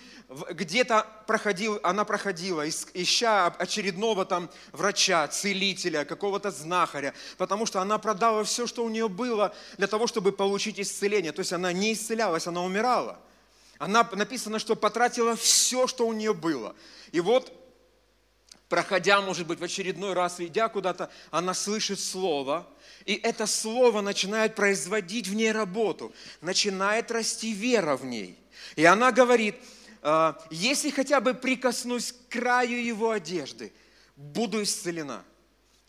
где-то 0.50 1.08
проходил, 1.28 1.80
она 1.84 2.04
проходила, 2.04 2.68
ища 2.68 3.48
очередного 3.48 4.26
там 4.26 4.50
врача, 4.72 5.28
целителя, 5.28 6.04
какого-то 6.04 6.52
знахаря, 6.52 7.14
потому 7.38 7.66
что 7.66 7.82
она 7.82 7.98
продала 8.00 8.44
все, 8.44 8.68
что 8.68 8.84
у 8.84 8.90
нее 8.90 9.08
было, 9.08 9.56
для 9.78 9.88
того, 9.88 10.08
чтобы 10.08 10.32
получить 10.32 10.80
исцеление. 10.80 11.32
То 11.32 11.40
есть 11.40 11.54
она 11.54 11.72
не 11.72 11.94
исцелялась, 11.94 12.48
она 12.48 12.64
умирала. 12.64 13.20
Она 13.78 14.08
написано, 14.14 14.60
что 14.60 14.76
потратила 14.76 15.36
все, 15.36 15.88
что 15.88 16.08
у 16.08 16.14
нее 16.14 16.34
было. 16.34 16.76
И 17.12 17.22
вот 17.22 17.52
проходя, 18.74 19.22
может 19.22 19.46
быть, 19.46 19.60
в 19.60 19.64
очередной 19.64 20.14
раз, 20.14 20.40
идя 20.40 20.68
куда-то, 20.68 21.12
она 21.30 21.54
слышит 21.54 22.00
слово, 22.00 22.68
и 23.06 23.14
это 23.14 23.46
слово 23.46 24.02
начинает 24.02 24.56
производить 24.56 25.28
в 25.28 25.36
ней 25.36 25.52
работу, 25.52 26.12
начинает 26.42 27.12
расти 27.12 27.54
вера 27.54 27.96
в 27.96 28.04
ней. 28.04 28.36
И 28.76 28.84
она 28.84 29.12
говорит, 29.12 29.58
«А, 30.02 30.44
если 30.50 30.90
хотя 30.90 31.22
бы 31.22 31.36
прикоснусь 31.36 32.14
к 32.14 32.30
краю 32.30 32.84
его 32.84 33.12
одежды, 33.12 33.72
буду 34.16 34.64
исцелена. 34.64 35.24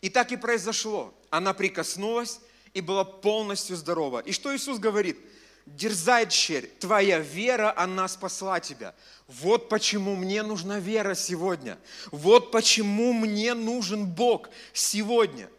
И 0.01 0.11
так 0.11 0.31
и 0.31 0.37
произошло. 0.37 1.11
Она 1.31 1.55
прикоснулась 1.55 2.39
и 2.75 2.81
была 2.81 3.03
полностью 3.03 3.77
здорова. 3.77 4.19
И 4.19 4.31
что 4.31 4.55
Иисус 4.55 4.77
говорит– 4.77 5.17
дерзай, 5.65 6.29
черь, 6.29 6.67
твоя 6.79 7.19
вера, 7.19 7.73
она 7.75 8.07
спасла 8.07 8.59
тебя. 8.59 8.93
Вот 9.27 9.69
почему 9.69 10.15
мне 10.15 10.43
нужна 10.43 10.79
вера 10.79 11.15
сегодня. 11.15 11.77
Вот 12.11 12.51
почему 12.51 13.13
мне 13.13 13.53
нужен 13.53 14.05
Бог 14.05 14.49
сегодня. 14.73 15.49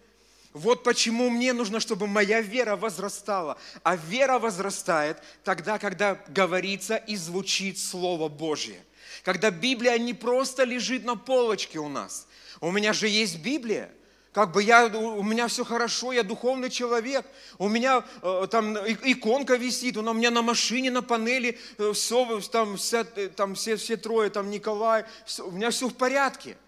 Вот 0.52 0.84
почему 0.84 1.28
мне 1.28 1.52
нужно, 1.52 1.80
чтобы 1.80 2.06
моя 2.06 2.40
вера 2.40 2.76
возрастала. 2.76 3.58
А 3.82 3.96
вера 3.96 4.38
возрастает 4.38 5.18
тогда, 5.44 5.78
когда 5.78 6.14
говорится 6.28 6.96
и 6.96 7.16
звучит 7.16 7.78
Слово 7.78 8.28
Божье. 8.28 8.82
Когда 9.22 9.50
Библия 9.50 9.98
не 9.98 10.14
просто 10.14 10.64
лежит 10.64 11.04
на 11.04 11.16
полочке 11.16 11.78
у 11.78 11.88
нас. 11.88 12.26
У 12.60 12.70
меня 12.70 12.92
же 12.92 13.08
есть 13.08 13.40
Библия 13.40 13.90
как 14.36 14.52
бы 14.52 14.62
я, 14.62 14.84
у 14.84 15.22
меня 15.22 15.48
все 15.48 15.64
хорошо, 15.64 16.12
я 16.12 16.22
духовный 16.22 16.68
человек, 16.68 17.24
у 17.56 17.70
меня 17.70 18.04
э, 18.20 18.46
там 18.50 18.76
иконка 18.76 19.54
висит, 19.54 19.96
она 19.96 20.10
у 20.10 20.14
меня 20.14 20.30
на 20.30 20.42
машине, 20.42 20.90
на 20.90 21.00
панели, 21.00 21.58
э, 21.78 21.92
все, 21.94 22.38
там, 22.52 22.76
вся, 22.76 23.06
э, 23.16 23.28
там 23.28 23.54
все, 23.54 23.76
все 23.76 23.96
трое, 23.96 24.28
там 24.28 24.50
Николай, 24.50 25.06
все, 25.24 25.46
у 25.46 25.50
меня 25.50 25.70
все 25.70 25.88
в 25.88 25.94
порядке. 25.94 26.58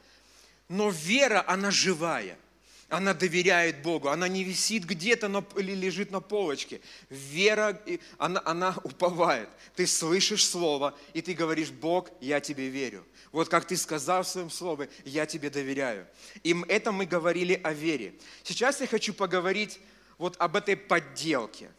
Но 0.71 0.89
вера, 0.89 1.45
она 1.47 1.71
живая, 1.71 2.39
она 2.89 3.13
доверяет 3.13 3.83
Богу, 3.83 4.09
она 4.09 4.29
не 4.29 4.45
висит 4.45 4.85
где-то 4.85 5.29
на, 5.29 5.45
или 5.57 5.75
лежит 5.75 6.11
на 6.11 6.21
полочке. 6.21 6.81
Вера, 7.11 7.81
она, 8.17 8.41
она 8.45 8.77
уповает. 8.85 9.49
Ты 9.75 9.87
слышишь 9.87 10.47
Слово, 10.47 10.97
и 11.13 11.21
ты 11.21 11.35
говоришь, 11.35 11.71
Бог, 11.71 12.09
я 12.21 12.41
тебе 12.41 12.69
верю. 12.69 13.05
Вот 13.31 13.51
как 13.51 13.67
ты 13.67 13.77
сказал 13.77 14.23
в 14.23 14.29
своем 14.29 14.51
слове, 14.51 14.89
я 15.05 15.27
тебе 15.27 15.51
доверяю. 15.51 16.07
И 16.43 16.57
это 16.69 16.93
мы 16.93 17.05
говорили 17.05 17.61
о 17.63 17.75
вере. 17.75 18.15
Сейчас 18.43 18.81
я 18.81 18.87
хочу 18.87 19.13
поговорить 19.13 19.81
вот 20.17 20.37
об 20.39 20.57
этой 20.57 20.77
подделке, 20.77 21.71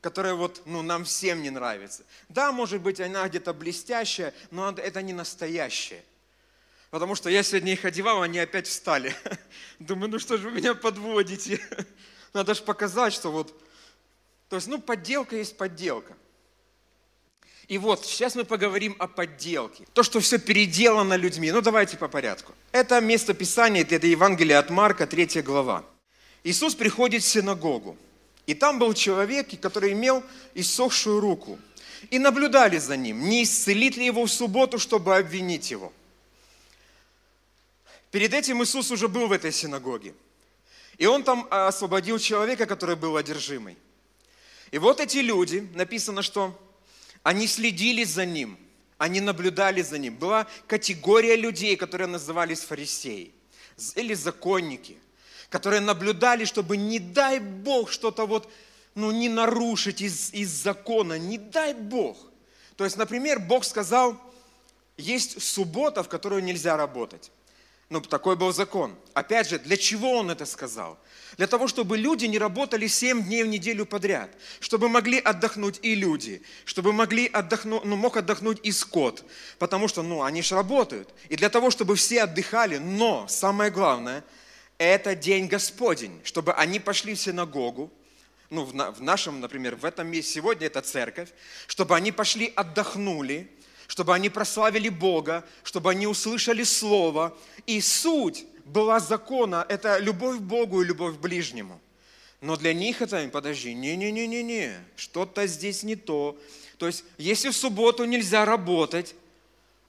которая 0.00 0.34
вот, 0.34 0.62
ну, 0.66 0.82
нам 0.82 1.04
всем 1.04 1.40
не 1.40 1.50
нравится. 1.50 2.04
Да, 2.28 2.50
может 2.50 2.82
быть, 2.82 3.00
она 3.00 3.28
где-то 3.28 3.54
блестящая, 3.54 4.34
но 4.50 4.70
это 4.70 5.02
не 5.02 5.12
настоящая. 5.12 6.02
Потому 6.90 7.14
что 7.14 7.28
я 7.28 7.42
сегодня 7.42 7.72
их 7.72 7.84
одевал, 7.84 8.22
они 8.22 8.38
опять 8.38 8.66
встали. 8.66 9.14
Думаю, 9.78 10.10
ну 10.10 10.18
что 10.18 10.38
же 10.38 10.48
вы 10.48 10.56
меня 10.56 10.74
подводите? 10.74 11.60
Надо 12.32 12.54
же 12.54 12.62
показать, 12.62 13.12
что 13.12 13.30
вот... 13.30 13.54
То 14.48 14.56
есть, 14.56 14.68
ну, 14.68 14.78
подделка 14.78 15.36
есть 15.36 15.58
подделка. 15.58 16.16
И 17.68 17.76
вот, 17.76 18.06
сейчас 18.06 18.34
мы 18.34 18.44
поговорим 18.44 18.96
о 18.98 19.06
подделке. 19.06 19.84
То, 19.92 20.02
что 20.02 20.20
все 20.20 20.38
переделано 20.38 21.14
людьми. 21.14 21.52
Ну, 21.52 21.60
давайте 21.60 21.98
по 21.98 22.08
порядку. 22.08 22.54
Это 22.72 22.98
место 23.02 23.34
Писания, 23.34 23.82
это 23.82 24.06
Евангелие 24.06 24.56
от 24.56 24.70
Марка, 24.70 25.06
3 25.06 25.42
глава. 25.42 25.84
Иисус 26.44 26.74
приходит 26.74 27.22
в 27.22 27.26
синагогу. 27.26 27.98
И 28.46 28.54
там 28.54 28.78
был 28.78 28.94
человек, 28.94 29.48
который 29.60 29.92
имел 29.92 30.24
иссохшую 30.54 31.20
руку. 31.20 31.58
И 32.08 32.18
наблюдали 32.18 32.78
за 32.78 32.96
ним, 32.96 33.28
не 33.28 33.42
исцелит 33.42 33.98
ли 33.98 34.06
его 34.06 34.24
в 34.24 34.30
субботу, 34.30 34.78
чтобы 34.78 35.14
обвинить 35.14 35.70
его. 35.70 35.92
Перед 38.10 38.32
этим 38.32 38.62
Иисус 38.62 38.90
уже 38.90 39.08
был 39.08 39.28
в 39.28 39.32
этой 39.32 39.52
синагоге. 39.52 40.14
И 40.96 41.06
он 41.06 41.22
там 41.22 41.46
освободил 41.50 42.18
человека, 42.18 42.66
который 42.66 42.96
был 42.96 43.16
одержимый. 43.16 43.76
И 44.70 44.78
вот 44.78 45.00
эти 45.00 45.18
люди, 45.18 45.68
написано, 45.74 46.22
что 46.22 46.58
они 47.22 47.46
следили 47.46 48.04
за 48.04 48.24
ним, 48.26 48.58
они 48.96 49.20
наблюдали 49.20 49.82
за 49.82 49.98
ним. 49.98 50.16
Была 50.16 50.46
категория 50.66 51.36
людей, 51.36 51.76
которые 51.76 52.08
назывались 52.08 52.60
фарисеи 52.60 53.32
или 53.94 54.14
законники, 54.14 54.96
которые 55.50 55.80
наблюдали, 55.80 56.44
чтобы 56.44 56.76
не 56.76 56.98
дай 56.98 57.38
Бог 57.38 57.90
что-то 57.90 58.26
вот, 58.26 58.50
ну, 58.94 59.12
не 59.12 59.28
нарушить 59.28 60.00
из, 60.00 60.32
из 60.32 60.48
закона, 60.48 61.18
не 61.18 61.38
дай 61.38 61.74
Бог. 61.74 62.18
То 62.76 62.84
есть, 62.84 62.96
например, 62.96 63.38
Бог 63.38 63.64
сказал, 63.64 64.20
есть 64.96 65.40
суббота, 65.40 66.02
в 66.02 66.08
которую 66.08 66.42
нельзя 66.42 66.76
работать. 66.76 67.30
Ну, 67.90 68.02
такой 68.02 68.36
был 68.36 68.52
закон. 68.52 68.94
Опять 69.14 69.48
же, 69.48 69.58
для 69.58 69.78
чего 69.78 70.18
он 70.18 70.30
это 70.30 70.44
сказал? 70.44 70.98
Для 71.38 71.46
того, 71.46 71.68
чтобы 71.68 71.96
люди 71.96 72.26
не 72.26 72.38
работали 72.38 72.86
7 72.86 73.24
дней 73.24 73.42
в 73.44 73.46
неделю 73.46 73.86
подряд. 73.86 74.30
Чтобы 74.60 74.90
могли 74.90 75.18
отдохнуть 75.18 75.78
и 75.80 75.94
люди. 75.94 76.42
Чтобы 76.66 76.92
могли 76.92 77.26
отдохнуть, 77.26 77.84
ну, 77.84 77.96
мог 77.96 78.18
отдохнуть 78.18 78.60
и 78.62 78.72
скот. 78.72 79.24
Потому 79.58 79.88
что, 79.88 80.02
ну, 80.02 80.22
они 80.22 80.42
же 80.42 80.54
работают. 80.54 81.08
И 81.30 81.36
для 81.36 81.48
того, 81.48 81.70
чтобы 81.70 81.96
все 81.96 82.24
отдыхали. 82.24 82.76
Но, 82.76 83.26
самое 83.26 83.70
главное, 83.70 84.22
это 84.76 85.14
день 85.14 85.46
Господень. 85.46 86.20
Чтобы 86.24 86.52
они 86.52 86.80
пошли 86.80 87.14
в 87.14 87.20
синагогу. 87.20 87.90
Ну, 88.50 88.64
в 88.64 89.00
нашем, 89.00 89.40
например, 89.40 89.76
в 89.76 89.86
этом 89.86 90.08
месте 90.08 90.34
сегодня 90.34 90.66
это 90.66 90.82
церковь. 90.82 91.30
Чтобы 91.66 91.96
они 91.96 92.12
пошли, 92.12 92.52
отдохнули 92.54 93.50
чтобы 93.88 94.14
они 94.14 94.28
прославили 94.28 94.90
Бога, 94.90 95.44
чтобы 95.64 95.90
они 95.90 96.06
услышали 96.06 96.62
Слово. 96.62 97.36
И 97.66 97.80
суть 97.80 98.46
была 98.64 99.00
закона– 99.00 99.66
это 99.68 99.98
любовь 99.98 100.36
к 100.36 100.42
Богу 100.42 100.82
и 100.82 100.84
любовь 100.84 101.16
к 101.16 101.20
ближнему. 101.20 101.80
Но 102.40 102.56
для 102.56 102.72
них 102.72 103.02
это, 103.02 103.28
подожди, 103.32 103.74
не-не-не-не-не, 103.74 104.78
что-то 104.94 105.46
здесь 105.46 105.82
не 105.82 105.96
то. 105.96 106.38
То 106.76 106.86
есть, 106.86 107.02
если 107.16 107.48
в 107.48 107.56
субботу 107.56 108.04
нельзя 108.04 108.44
работать, 108.44 109.16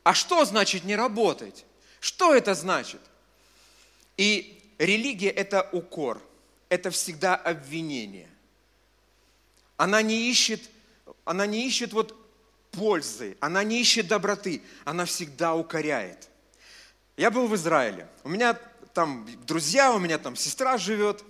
а 0.04 0.14
что 0.14 0.44
значит 0.46 0.86
не 0.86 0.96
работать? 0.96 1.66
Что 2.00 2.34
это 2.34 2.56
значит? 2.56 3.02
И 4.16 4.60
религия– 4.78 5.30
это 5.30 5.70
укор, 5.74 6.22
это 6.70 6.90
всегда 6.90 7.36
обвинение. 7.36 8.30
Она 9.76 10.02
не 10.02 10.32
ищет, 10.32 10.62
она 11.26 11.46
не 11.46 11.68
ищет 11.68 11.92
вот 11.92 12.16
пользы, 12.72 13.38
она 13.40 13.64
не 13.64 13.82
ищет 13.82 14.08
доброты, 14.08 14.62
она 14.86 15.06
всегда 15.06 15.56
укоряет. 15.56 16.30
Я 17.18 17.32
был 17.32 17.48
в 17.48 17.56
Израиле, 17.56 18.08
у 18.24 18.30
меня 18.30 18.54
там 18.94 19.28
друзья, 19.46 19.94
у 19.94 20.00
меня 20.00 20.18
там 20.18 20.36
сестра 20.36 20.78
живет. 20.78 21.24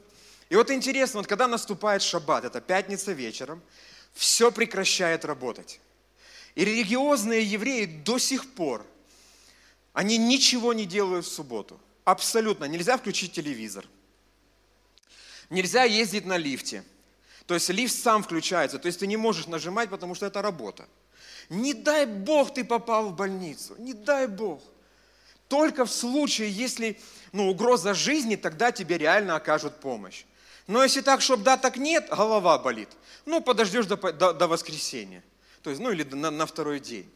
И 0.50 0.56
вот 0.56 0.72
интересно, 0.72 1.20
вот 1.20 1.28
когда 1.28 1.48
наступает 1.48 2.02
шаббат, 2.02 2.46
это 2.46 2.62
пятница 2.62 3.12
вечером, 3.12 3.62
все 4.14 4.52
прекращает 4.52 5.26
работать. 5.26 5.80
И 6.56 6.66
религиозные 6.66 7.44
евреи 7.44 7.86
до 7.86 8.18
сих 8.18 8.52
пор, 8.54 8.86
они 9.94 10.18
ничего 10.18 10.74
не 10.74 10.86
делают 10.86 11.26
в 11.26 11.32
субботу. 11.32 11.80
Абсолютно. 12.04 12.66
Нельзя 12.66 12.98
включить 12.98 13.34
телевизор. 13.34 13.86
Нельзя 15.50 15.84
ездить 15.84 16.26
на 16.26 16.38
лифте. 16.38 16.84
То 17.46 17.54
есть 17.54 17.70
лифт 17.70 17.96
сам 17.96 18.24
включается. 18.24 18.80
То 18.80 18.88
есть 18.88 19.00
ты 19.00 19.08
не 19.08 19.18
можешь 19.18 19.48
нажимать, 19.48 19.90
потому 19.90 20.16
что 20.16 20.26
это 20.26 20.42
работа. 20.42 20.88
Не 21.50 21.74
дай 21.74 22.06
Бог 22.06 22.54
ты 22.54 22.64
попал 22.64 23.10
в 23.10 23.16
больницу, 23.16 23.76
не 23.80 23.94
дай 23.94 24.28
Бог. 24.28 24.62
Только 25.48 25.86
в 25.86 25.92
случае, 25.92 26.52
если 26.52 27.00
ну, 27.32 27.50
угроза 27.50 27.94
жизни, 27.96 28.36
тогда 28.36 28.72
тебе 28.72 28.98
реально 28.98 29.36
окажут 29.36 29.80
помощь. 29.80 30.26
Но 30.68 30.84
если 30.84 31.02
так, 31.02 31.22
чтобы 31.22 31.44
да, 31.44 31.58
так 31.58 31.78
нет, 31.78 32.10
голова 32.10 32.60
болит. 32.60 32.90
Ну, 33.26 33.42
подождешь 33.42 33.88
до, 33.88 33.96
до, 33.96 34.34
до 34.34 34.48
воскресенья. 34.48 35.24
То 35.64 35.72
есть, 35.72 35.82
ну, 35.82 35.92
или 35.92 36.04
на, 36.04 36.30
на 36.30 36.46
второй 36.46 36.80
день. 36.80 37.10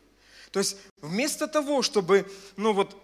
То 0.51 0.59
есть, 0.59 0.77
вместо 1.01 1.47
того, 1.47 1.83
чтобы, 1.83 2.29
ну, 2.57 2.73
вот, 2.73 2.97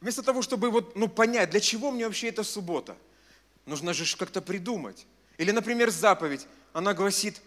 вместо 0.00 0.22
того, 0.22 0.42
чтобы 0.42 0.70
вот, 0.70 0.94
ну, 0.94 1.08
понять, 1.08 1.50
для 1.50 1.60
чего 1.60 1.90
мне 1.90 2.06
вообще 2.06 2.28
эта 2.28 2.44
суббота, 2.44 2.96
нужно 3.66 3.92
же 3.92 4.16
как-то 4.16 4.40
придумать. 4.40 5.06
Или, 5.38 5.50
например, 5.50 5.90
заповедь, 5.90 6.46
она 6.72 6.94
гласит, 6.94 7.40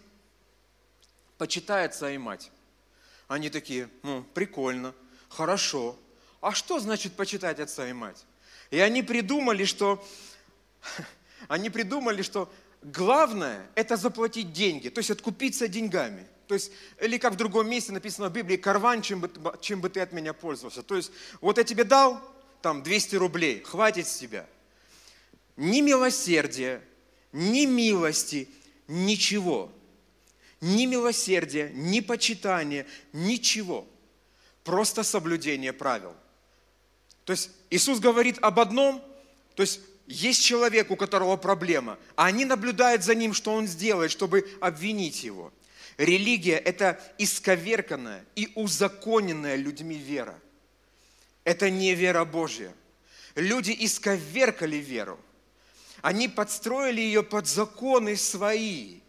почитает 1.38 1.92
отца 1.92 2.10
и 2.10 2.18
мать. 2.18 2.50
Они 3.28 3.50
такие, 3.50 3.88
ну, 4.02 4.24
прикольно, 4.34 4.94
хорошо. 5.28 5.98
А 6.40 6.52
что 6.52 6.78
значит 6.78 7.14
почитать 7.14 7.60
отца 7.60 7.88
и 7.88 7.92
мать? 7.92 8.24
И 8.70 8.78
они 8.78 9.02
придумали, 9.02 9.64
что, 9.64 10.04
они 11.48 11.70
придумали, 11.70 12.22
что 12.22 12.52
главное– 12.82 13.66
это 13.74 13.96
заплатить 13.96 14.52
деньги, 14.52 14.88
то 14.88 14.98
есть 14.98 15.10
откупиться 15.10 15.68
деньгами. 15.68 16.26
То 16.46 16.54
есть, 16.54 16.70
или 17.00 17.18
как 17.18 17.32
в 17.32 17.36
другом 17.36 17.68
месте 17.68 17.92
написано 17.92 18.28
в 18.28 18.32
Библии, 18.32 18.56
карван, 18.56 19.02
чем 19.02 19.20
бы, 19.20 19.30
чем 19.60 19.80
бы 19.80 19.88
ты 19.88 20.00
от 20.00 20.12
меня 20.12 20.32
пользовался. 20.32 20.84
То 20.84 20.94
есть, 20.94 21.10
вот 21.40 21.58
я 21.58 21.64
тебе 21.64 21.82
дал, 21.82 22.22
там, 22.62 22.84
200 22.84 23.16
рублей, 23.16 23.62
хватит 23.62 24.06
с 24.06 24.16
тебя. 24.16 24.46
Ни 25.56 25.80
милосердия, 25.80 26.82
ни 27.32 27.66
милости, 27.66 28.48
ничего 28.86 29.72
ни 30.60 30.86
милосердия, 30.86 31.70
ни 31.74 32.00
почитания, 32.00 32.86
ничего. 33.12 33.86
Просто 34.64 35.02
соблюдение 35.02 35.72
правил. 35.72 36.14
То 37.24 37.32
есть 37.32 37.50
Иисус 37.70 37.98
говорит 37.98 38.38
об 38.40 38.60
одном, 38.60 39.02
то 39.54 39.62
есть 39.62 39.80
есть 40.06 40.42
человек, 40.42 40.90
у 40.90 40.96
которого 40.96 41.36
проблема, 41.36 41.98
а 42.14 42.26
они 42.26 42.44
наблюдают 42.44 43.02
за 43.02 43.14
ним, 43.14 43.34
что 43.34 43.52
он 43.52 43.66
сделает, 43.66 44.10
чтобы 44.10 44.48
обвинить 44.60 45.24
его. 45.24 45.52
Религия– 45.96 46.56
это 46.64 47.00
исковерканная 47.18 48.24
и 48.34 48.50
узаконенная 48.54 49.56
людьми 49.56 49.96
вера. 49.96 50.38
Это 51.42 51.70
не 51.70 51.94
вера 51.94 52.24
Божья. 52.24 52.72
Люди 53.34 53.74
исковеркали 53.78 54.76
веру. 54.76 55.18
Они 56.02 56.28
подстроили 56.28 57.00
ее 57.00 57.22
под 57.22 57.46
законы 57.46 58.16
свои. 58.16 59.00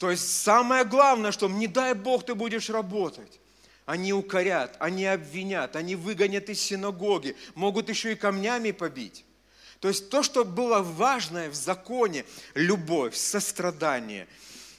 То 0.00 0.10
есть 0.10 0.42
самое 0.42 0.86
главное, 0.86 1.30
что 1.30 1.46
не 1.46 1.66
дай 1.66 1.92
Бог 1.92 2.24
ты 2.24 2.34
будешь 2.34 2.70
работать. 2.70 3.38
Они 3.84 4.14
укорят, 4.14 4.74
они 4.80 5.04
обвинят, 5.04 5.76
они 5.76 5.94
выгонят 5.94 6.48
из 6.48 6.58
синагоги, 6.58 7.36
могут 7.54 7.90
еще 7.90 8.12
и 8.12 8.16
камнями 8.16 8.70
побить. 8.70 9.26
То 9.78 9.88
есть 9.88 10.08
то, 10.08 10.22
что 10.22 10.46
было 10.46 10.80
важное 10.80 11.50
в 11.50 11.54
законе, 11.54 12.24
любовь, 12.54 13.14
сострадание, 13.14 14.26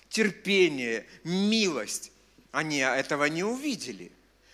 терпение, 0.09 1.05
милость, 1.23 2.11
они 2.51 2.79
этого 2.79 3.25
не 3.25 3.43
увидели. 3.43 4.11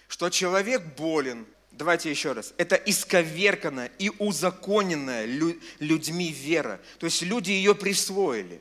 Что 0.10 0.30
человек 0.30 0.82
болен, 0.98 1.48
давайте 1.72 2.10
еще 2.10 2.34
раз, 2.34 2.54
это 2.58 2.76
исковерканная 2.76 3.90
и 4.00 4.12
узаконенная 4.20 5.26
людьми 5.80 6.30
вера. 6.34 6.82
То 7.00 7.06
есть 7.06 7.22
люди 7.22 7.52
ее 7.52 7.74
присвоили. 7.74 8.60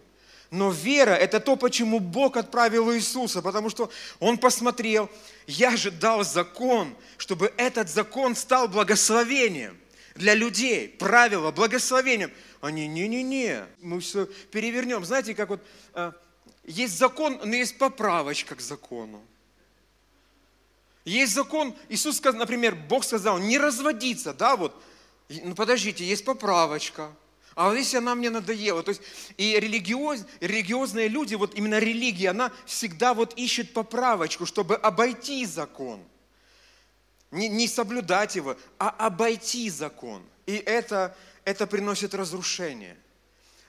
Но 0.57 0.71
вера– 0.71 1.11
это 1.11 1.39
то, 1.39 1.57
почему 1.57 2.01
Бог 2.01 2.39
отправил 2.39 2.91
Иисуса, 2.95 3.43
потому 3.43 3.69
что 3.69 3.91
Он 4.21 4.39
посмотрел, 4.39 5.11
я 5.47 5.77
же 5.77 5.91
дал 5.91 6.25
закон, 6.25 6.97
чтобы 7.19 7.53
этот 7.59 7.91
закон 7.91 8.35
стал 8.35 8.67
благословением 8.67 9.77
для 10.15 10.33
людей, 10.33 10.89
правило, 10.89 11.51
благословением. 11.51 12.33
Они, 12.63 12.89
не-не-не, 12.89 13.67
мы 13.83 14.01
все 14.01 14.25
перевернем. 14.51 15.05
Знаете, 15.05 15.35
как 15.35 15.51
вот 15.51 15.61
э, 15.93 16.13
есть 16.65 16.97
закон, 16.97 17.39
но 17.45 17.55
есть 17.55 17.77
поправочка 17.77 18.55
к 18.55 18.63
закону. 18.63 19.23
Есть 21.05 21.35
закон, 21.35 21.75
Иисус, 21.91 22.17
сказал, 22.17 22.39
например, 22.39 22.75
Бог 22.75 23.05
сказал, 23.05 23.39
не 23.39 23.59
разводиться, 23.59 24.33
да, 24.33 24.57
вот, 24.57 24.75
ну 25.29 25.55
подождите, 25.55 26.03
есть 26.03 26.25
поправочка– 26.25 27.13
а 27.57 27.71
вот 27.71 27.77
если 27.77 27.97
она 27.97 28.15
мне 28.15 28.29
надоела, 28.29 28.83
то 28.83 28.91
есть 28.91 29.01
и 29.39 29.59
религиоз, 29.59 30.27
религиозные 30.41 31.09
люди, 31.09 31.35
вот 31.37 31.55
именно 31.55 31.79
религия, 31.79 32.29
она 32.29 32.53
всегда 32.67 33.15
вот 33.15 33.33
ищет 33.39 33.73
поправочку, 33.73 34.45
чтобы 34.45 34.77
обойти 34.77 35.47
закон. 35.47 36.05
Не, 37.31 37.49
не 37.49 37.67
соблюдать 37.67 38.37
его, 38.37 38.59
а 38.79 38.91
обойти 38.91 39.71
закон. 39.71 40.23
И 40.45 40.53
это, 40.53 41.17
это 41.47 41.67
приносит 41.67 42.15
разрушение. 42.15 42.99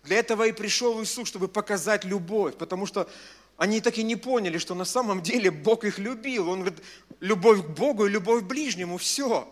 Для 0.03 0.19
этого 0.19 0.45
и 0.45 0.51
пришел 0.51 1.01
Иисус, 1.01 1.29
чтобы 1.29 1.47
показать 1.47 2.03
любовь, 2.03 2.57
потому 2.57 2.87
что 2.87 3.09
они 3.55 3.79
так 3.79 3.97
и 3.97 4.03
не 4.03 4.17
поняли, 4.17 4.57
что 4.57 4.75
на 4.75 4.85
самом 4.85 5.21
деле 5.21 5.49
Бог 5.49 5.85
их 5.85 5.97
любил. 5.97 6.49
Он 6.49 6.59
говорит, 6.59 6.83
любовь 7.21 7.63
к 7.63 7.69
Богу 7.69 8.05
и 8.05 8.09
любовь 8.09 8.43
к 8.43 8.47
ближнему, 8.47 8.97
все. 8.97 9.49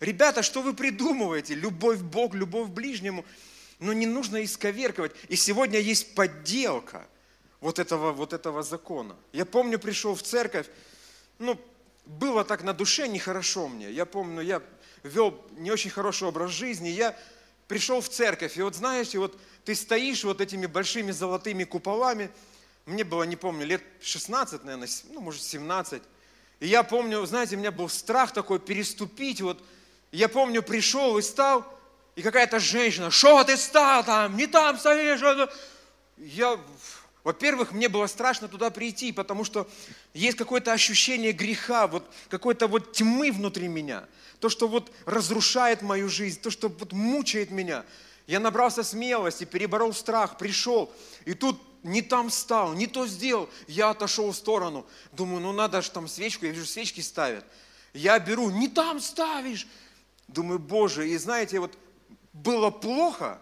Ребята, 0.00 0.42
что 0.42 0.62
вы 0.62 0.72
придумываете? 0.72 1.54
Любовь 1.54 1.98
к 1.98 2.02
Богу, 2.02 2.34
любовь 2.34 2.68
к 2.68 2.72
ближнему– 2.72 3.26
Но 3.78 3.92
не 3.92 4.06
нужно 4.06 4.44
исковерковать. 4.44 5.12
И 5.28 5.36
сегодня 5.36 5.78
есть 5.78 6.14
подделка 6.14 7.06
вот 7.60 7.78
этого, 7.78 8.12
вот 8.12 8.32
этого 8.32 8.62
закона. 8.62 9.16
Я 9.32 9.44
помню, 9.44 9.78
пришел 9.78 10.14
в 10.14 10.22
церковь, 10.22 10.66
ну, 11.38 11.58
было 12.06 12.44
так 12.44 12.62
на 12.62 12.72
душе 12.72 13.06
нехорошо 13.06 13.68
мне. 13.68 13.90
Я 13.90 14.06
помню, 14.06 14.40
я 14.40 14.62
вел 15.02 15.40
не 15.52 15.70
очень 15.70 15.90
хороший 15.90 16.26
образ 16.26 16.50
жизни, 16.50 16.88
я 16.88 17.16
пришел 17.68 18.00
в 18.00 18.08
церковь, 18.08 18.56
и 18.56 18.62
вот 18.62 18.74
знаете, 18.74 19.18
вот 19.18 19.38
ты 19.64 19.74
стоишь 19.74 20.24
вот 20.24 20.40
этими 20.40 20.66
большими 20.66 21.10
золотыми 21.10 21.64
куполами, 21.64 22.30
мне 22.86 23.04
было, 23.04 23.24
не 23.24 23.36
помню, 23.36 23.66
лет 23.66 23.82
16, 24.00 24.64
наверное, 24.64 24.88
ну, 25.10 25.20
может, 25.20 25.42
17, 25.42 26.02
и 26.60 26.66
я 26.66 26.82
помню, 26.82 27.24
знаете, 27.26 27.56
у 27.56 27.58
меня 27.58 27.70
был 27.70 27.90
страх 27.90 28.32
такой 28.32 28.58
переступить, 28.58 29.42
вот, 29.42 29.62
я 30.10 30.28
помню, 30.28 30.62
пришел 30.62 31.18
и 31.18 31.22
стал, 31.22 31.77
и 32.18 32.22
какая-то 32.22 32.58
женщина, 32.58 33.10
что 33.10 33.44
ты 33.44 33.56
стал 33.56 34.04
там, 34.04 34.36
не 34.36 34.46
там 34.46 34.78
стоишь, 34.78 35.20
я, 36.16 36.60
во-первых, 37.24 37.72
мне 37.72 37.88
было 37.88 38.06
страшно 38.06 38.48
туда 38.48 38.70
прийти, 38.70 39.12
потому 39.12 39.44
что 39.44 39.68
есть 40.14 40.36
какое-то 40.36 40.72
ощущение 40.72 41.32
греха, 41.32 41.86
вот 41.86 42.04
какой-то 42.28 42.66
вот 42.66 42.92
тьмы 42.92 43.32
внутри 43.32 43.68
меня– 43.68 44.04
то, 44.40 44.48
что 44.48 44.68
вот 44.68 44.92
разрушает 45.04 45.82
мою 45.82 46.08
жизнь, 46.08 46.40
то, 46.40 46.50
что 46.50 46.68
вот 46.68 46.92
мучает 46.92 47.50
меня. 47.50 47.84
Я 48.26 48.40
набрался 48.40 48.82
смелости, 48.82 49.44
переборол 49.44 49.92
страх, 49.92 50.38
пришел, 50.38 50.92
и 51.24 51.34
тут 51.34 51.60
не 51.82 52.02
там 52.02 52.30
стал, 52.30 52.74
не 52.74 52.86
то 52.86 53.06
сделал. 53.06 53.48
Я 53.66 53.90
отошел 53.90 54.30
в 54.30 54.36
сторону. 54.36 54.86
Думаю, 55.12 55.40
ну 55.40 55.52
надо 55.52 55.80
же 55.82 55.90
там 55.90 56.08
свечку, 56.08 56.44
я 56.44 56.52
вижу, 56.52 56.66
свечки 56.66 57.00
ставят. 57.00 57.44
Я 57.94 58.18
беру, 58.18 58.50
не 58.50 58.68
там 58.68 59.00
ставишь. 59.00 59.66
Думаю, 60.28 60.58
Боже, 60.58 61.08
и 61.08 61.16
знаете, 61.16 61.58
вот 61.58 61.76
было 62.42 62.70
плохо, 62.70 63.40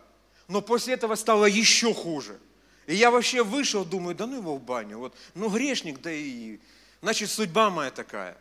но 0.48 0.60
после 0.60 0.94
этого 0.94 1.14
стало 1.14 1.46
еще 1.46 1.92
хуже. 1.94 2.38
И 2.86 2.94
я 2.94 3.10
вообще 3.10 3.42
вышел, 3.42 3.84
думаю, 3.84 4.14
да 4.14 4.26
ну 4.26 4.36
его 4.36 4.56
в 4.56 4.62
баню. 4.62 4.98
Вот, 4.98 5.14
ну 5.34 5.48
грешник, 5.48 6.00
да 6.00 6.12
и... 6.12 6.58
Значит, 7.02 7.30
судьба 7.30 7.70
моя 7.70 7.90
такая. 7.90 8.36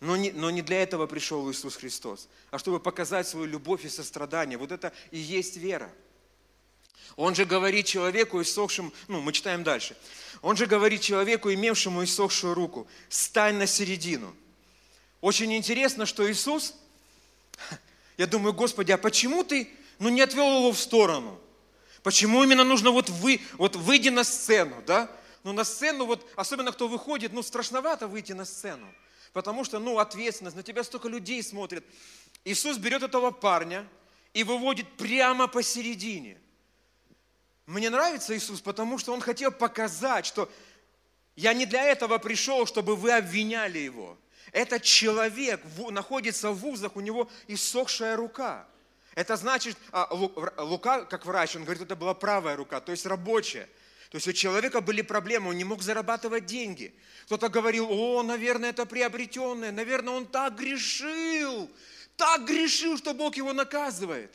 Но 0.00 0.16
не, 0.16 0.32
но 0.32 0.50
не 0.50 0.62
для 0.62 0.82
этого 0.82 1.06
пришел 1.06 1.50
Иисус 1.50 1.76
Христос, 1.76 2.28
а 2.50 2.58
чтобы 2.58 2.80
показать 2.80 3.28
свою 3.28 3.46
любовь 3.46 3.84
и 3.84 3.88
сострадание. 3.88 4.58
Вот 4.58 4.72
это 4.72 4.92
и 5.10 5.18
есть 5.18 5.56
вера. 5.56 5.90
Он 7.16 7.34
же 7.34 7.44
говорит 7.44 7.86
человеку, 7.86 8.40
иссохшему, 8.40 8.92
ну, 9.06 9.20
мы 9.20 9.32
читаем 9.32 9.62
дальше. 9.62 9.96
Он 10.40 10.56
же 10.56 10.66
говорит 10.66 11.02
человеку, 11.02 11.52
имевшему 11.52 12.02
иссохшую 12.02 12.54
руку, 12.54 12.88
стань 13.08 13.56
на 13.56 13.66
середину. 13.66 14.34
Очень 15.20 15.54
интересно, 15.54 16.06
что 16.06 16.28
Иисус, 16.30 16.74
я 18.16 18.26
думаю, 18.26 18.54
Господи, 18.54 18.90
а 18.92 18.98
почему 18.98 19.44
ты, 19.44 19.68
ну, 19.98 20.08
не 20.08 20.20
отвел 20.20 20.58
его 20.58 20.72
в 20.72 20.78
сторону? 20.78 21.38
Почему 22.02 22.42
именно 22.42 22.64
нужно 22.64 22.90
вот 22.90 23.08
вы, 23.08 23.40
вот 23.54 23.76
выйди 23.76 24.08
на 24.08 24.24
сцену, 24.24 24.82
да? 24.86 25.10
Ну, 25.44 25.52
на 25.52 25.64
сцену, 25.64 26.06
вот, 26.06 26.26
особенно 26.36 26.72
кто 26.72 26.88
выходит, 26.88 27.32
ну, 27.32 27.42
страшновато 27.42 28.06
выйти 28.06 28.32
на 28.32 28.44
сцену 28.44 28.86
потому 29.32 29.64
что, 29.64 29.78
ну, 29.78 29.98
ответственность, 29.98 30.56
на 30.56 30.62
тебя 30.62 30.84
столько 30.84 31.08
людей 31.08 31.42
смотрят. 31.42 31.84
Иисус 32.44 32.76
берет 32.78 33.02
этого 33.02 33.30
парня 33.30 33.86
и 34.34 34.44
выводит 34.44 34.90
прямо 34.96 35.46
посередине. 35.46 36.38
Мне 37.66 37.90
нравится 37.90 38.36
Иисус, 38.36 38.60
потому 38.60 38.98
что 38.98 39.12
Он 39.12 39.20
хотел 39.20 39.52
показать, 39.52 40.26
что 40.26 40.50
я 41.36 41.54
не 41.54 41.64
для 41.64 41.84
этого 41.84 42.18
пришел, 42.18 42.66
чтобы 42.66 42.96
вы 42.96 43.12
обвиняли 43.12 43.78
Его. 43.78 44.18
Этот 44.50 44.82
человек 44.82 45.62
находится 45.90 46.50
в 46.50 46.58
вузах, 46.58 46.96
у 46.96 47.00
него 47.00 47.30
иссохшая 47.46 48.16
рука. 48.16 48.66
Это 49.14 49.36
значит, 49.36 49.76
а, 49.90 50.08
Лука, 50.12 51.04
как 51.04 51.26
врач, 51.26 51.56
он 51.56 51.64
говорит, 51.64 51.82
это 51.82 51.96
была 51.96 52.14
правая 52.14 52.56
рука, 52.56 52.80
то 52.80 52.92
есть 52.92 53.04
рабочая. 53.06 53.68
То 54.10 54.16
есть 54.16 54.28
у 54.28 54.32
человека 54.32 54.80
были 54.80 55.00
проблемы, 55.00 55.50
он 55.50 55.56
не 55.56 55.64
мог 55.64 55.82
зарабатывать 55.82 56.44
деньги. 56.44 56.94
Кто-то 57.24 57.48
говорил, 57.48 57.86
о, 57.90 58.22
наверное, 58.22 58.70
это 58.70 58.84
приобретенное, 58.84 59.72
наверное, 59.72 60.14
он 60.14 60.26
так 60.26 60.56
грешил, 60.56 61.70
так 62.16 62.44
грешил, 62.44 62.98
что 62.98 63.14
Бог 63.14 63.36
его 63.36 63.52
наказывает. 63.52 64.30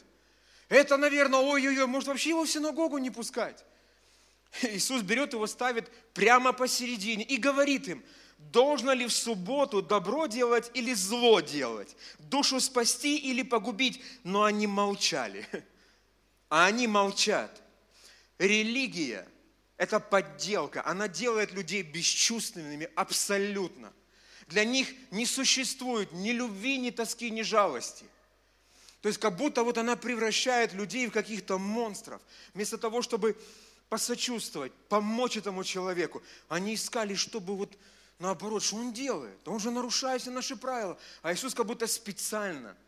Это, 0.70 0.98
наверное, 0.98 1.40
ой-ой-ой, 1.40 1.86
может 1.86 2.08
вообще 2.08 2.30
его 2.30 2.44
в 2.44 2.50
синагогу 2.50 2.98
не 2.98 3.12
пускать. 3.12 3.64
Иисус 4.64 5.02
берет 5.02 5.34
его, 5.34 5.48
ставит 5.48 5.90
прямо 6.14 6.54
посередине 6.54 7.24
и 7.24 7.38
говорит 7.38 7.88
им, 7.88 8.04
должно 8.38 8.94
ли 8.94 9.06
в 9.06 9.14
субботу 9.14 9.82
добро 9.82 10.28
делать 10.28 10.72
или 10.74 10.94
зло 10.94 11.40
делать, 11.40 11.96
душу 12.20 12.60
спасти 12.60 13.18
или 13.18 13.42
погубить. 13.42 14.02
Но 14.24 14.44
они 14.44 14.68
молчали. 14.68 15.48
А 16.50 16.66
они 16.66 16.88
молчат. 16.88 17.62
Религия– 18.38 19.28
это 19.78 20.00
подделка. 20.00 20.86
Она 20.86 21.08
делает 21.08 21.52
людей 21.52 21.82
бесчувственными 21.82 22.90
абсолютно. 22.96 23.92
Для 24.48 24.64
них 24.64 24.88
не 25.12 25.26
существует 25.26 26.14
ни 26.14 26.32
любви, 26.32 26.78
ни 26.78 26.90
тоски, 26.90 27.30
ни 27.32 27.42
жалости. 27.42 28.06
То 29.02 29.10
есть 29.10 29.20
как 29.20 29.36
будто 29.36 29.64
вот 29.64 29.78
она 29.78 29.96
превращает 29.96 30.74
людей 30.74 31.08
в 31.08 31.12
каких-то 31.12 31.58
монстров. 31.58 32.22
Вместо 32.54 32.78
того, 32.78 33.02
чтобы 33.02 33.38
посочувствовать, 33.90 34.74
помочь 34.90 35.38
этому 35.38 35.64
человеку, 35.64 36.24
они 36.48 36.76
искали, 36.76 37.16
чтобы 37.16 37.56
вот 37.56 37.78
наоборот, 38.20 38.64
что 38.64 38.78
он 38.78 38.94
делает? 38.94 39.48
Он 39.48 39.60
же 39.60 39.72
нарушает 39.72 40.22
все 40.22 40.32
наши 40.32 40.56
правила. 40.56 40.98
А 41.22 41.34
Иисус 41.34 41.54
как 41.54 41.66
будто 41.66 41.88
специально– 41.88 42.76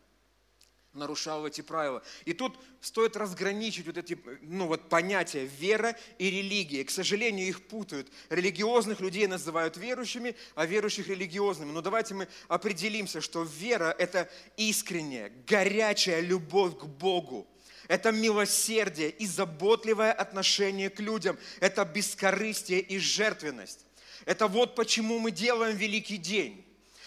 нарушал 0.92 1.46
эти 1.46 1.60
правила. 1.60 2.02
И 2.24 2.32
тут 2.32 2.58
стоит 2.80 3.16
разграничить 3.16 3.86
вот 3.86 3.96
эти 3.96 4.18
ну, 4.42 4.66
вот 4.66 4.88
понятия 4.88 5.46
вера 5.46 5.96
и 6.18 6.30
религия. 6.30 6.84
К 6.84 6.90
сожалению, 6.90 7.46
их 7.46 7.62
путают. 7.68 8.08
Религиозных 8.28 9.00
людей 9.00 9.26
называют 9.26 9.76
верующими, 9.76 10.34
а 10.54 10.66
верующих 10.66 11.08
религиозными. 11.08 11.70
Но 11.70 11.80
давайте 11.80 12.14
мы 12.14 12.28
определимся, 12.48 13.20
что 13.20 13.42
вера– 13.42 13.94
это 13.98 14.28
искренняя, 14.56 15.30
горячая 15.46 16.20
любовь 16.20 16.76
к 16.76 16.84
Богу. 16.84 17.46
Это 17.86 18.12
милосердие 18.12 19.10
и 19.10 19.26
заботливое 19.26 20.12
отношение 20.12 20.90
к 20.90 21.00
людям. 21.00 21.38
Это 21.60 21.84
бескорыстие 21.84 22.80
и 22.80 22.98
жертвенность. 22.98 23.84
Это 24.24 24.46
вот 24.46 24.74
почему 24.74 25.18
мы 25.18 25.30
делаем 25.30 25.76
великий 25.76 26.16
день. 26.16 26.64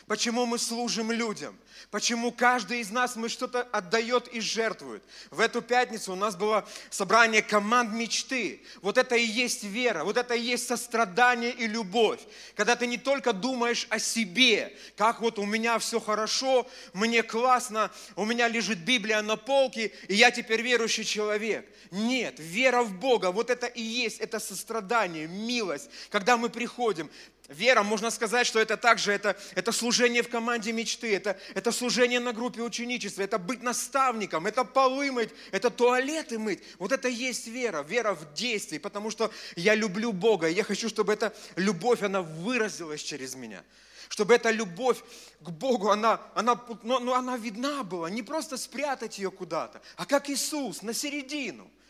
Почему 0.08 0.46
мы 0.46 0.60
служим 0.60 1.12
людям? 1.12 1.58
Почему 1.90 2.32
каждый 2.32 2.82
из 2.82 2.90
нас 2.90 3.16
мы 3.16 3.30
что-то 3.30 3.62
отдает 3.62 4.28
и 4.28 4.42
жертвует? 4.42 5.04
В 5.32 5.40
эту 5.40 5.62
пятницу 5.62 6.12
у 6.12 6.16
нас 6.16 6.36
было 6.36 6.68
собрание 6.90 7.42
команд 7.42 7.94
мечты. 7.94 8.62
Вот 8.82 8.98
это 8.98 9.16
и 9.16 9.24
есть 9.24 9.64
вера, 9.64 10.04
вот 10.04 10.18
это 10.18 10.34
и 10.34 10.42
есть 10.42 10.68
сострадание 10.68 11.52
и 11.52 11.68
любовь. 11.68 12.20
Когда 12.56 12.76
ты 12.76 12.86
не 12.88 12.98
только 12.98 13.32
думаешь 13.32 13.88
о 13.90 14.00
себе, 14.00 14.76
как 14.98 15.22
вот 15.22 15.40
у 15.40 15.46
меня 15.46 15.80
все 15.80 16.00
хорошо, 16.00 16.68
мне 16.94 17.24
классно, 17.24 17.92
у 18.16 18.26
меня 18.26 18.48
лежит 18.48 18.80
Библия 18.80 19.22
на 19.22 19.38
полке, 19.38 19.94
и 20.08 20.16
я 20.16 20.32
теперь 20.32 20.62
верующий 20.62 21.06
человек. 21.06 21.66
Нет, 21.92 22.36
вера 22.40 22.84
в 22.84 22.94
Бога, 23.00 23.32
вот 23.32 23.50
это 23.50 23.68
и 23.68 23.82
есть, 23.82 24.20
это 24.20 24.40
сострадание, 24.40 25.28
милость. 25.28 25.90
Когда 26.10 26.38
мы 26.38 26.50
приходим, 26.50 27.10
Вера, 27.50 27.84
можно 27.84 28.10
сказать, 28.10 28.48
что 28.48 28.60
это 28.60 28.78
также 28.78 29.12
это, 29.12 29.36
это 29.54 29.74
служение 29.74 30.24
в 30.24 30.30
команде 30.30 30.72
мечты, 30.72 31.14
это, 31.14 31.38
это 31.54 31.74
служение 31.74 32.22
на 32.22 32.32
группе 32.32 32.62
ученичества, 32.62 33.22
это 33.22 33.38
быть 33.38 33.62
наставником, 33.62 34.48
это 34.48 34.64
полы 34.64 35.12
мыть, 35.12 35.30
это 35.52 35.70
туалеты 35.70 36.40
мыть. 36.40 36.64
Вот 36.80 36.94
это 36.94 37.10
есть 37.10 37.48
вера, 37.48 37.84
вера 37.84 38.14
в 38.14 38.34
действии, 38.34 38.78
потому 38.78 39.12
что 39.12 39.30
я 39.58 39.76
люблю 39.76 40.14
Бога, 40.14 40.48
и 40.48 40.54
я 40.54 40.64
хочу, 40.64 40.88
чтобы 40.88 41.12
эта 41.12 41.36
любовь, 41.58 42.02
она 42.02 42.22
выразилась 42.22 43.04
через 43.04 43.36
меня. 43.36 43.62
Чтобы 44.08 44.36
эта 44.36 44.50
любовь 44.50 45.04
к 45.42 45.50
Богу, 45.50 45.90
она, 45.90 46.22
она, 46.36 46.58
ну, 46.84 47.00
ну, 47.00 47.14
она 47.14 47.36
видна 47.36 47.84
была, 47.84 48.10
не 48.10 48.24
просто 48.24 48.56
спрятать 48.56 49.18
ее 49.18 49.32
куда-то, 49.32 49.82
а 49.98 50.06
как 50.06 50.30
Иисус, 50.30 50.82
на 50.82 50.94
середину– 50.94 51.70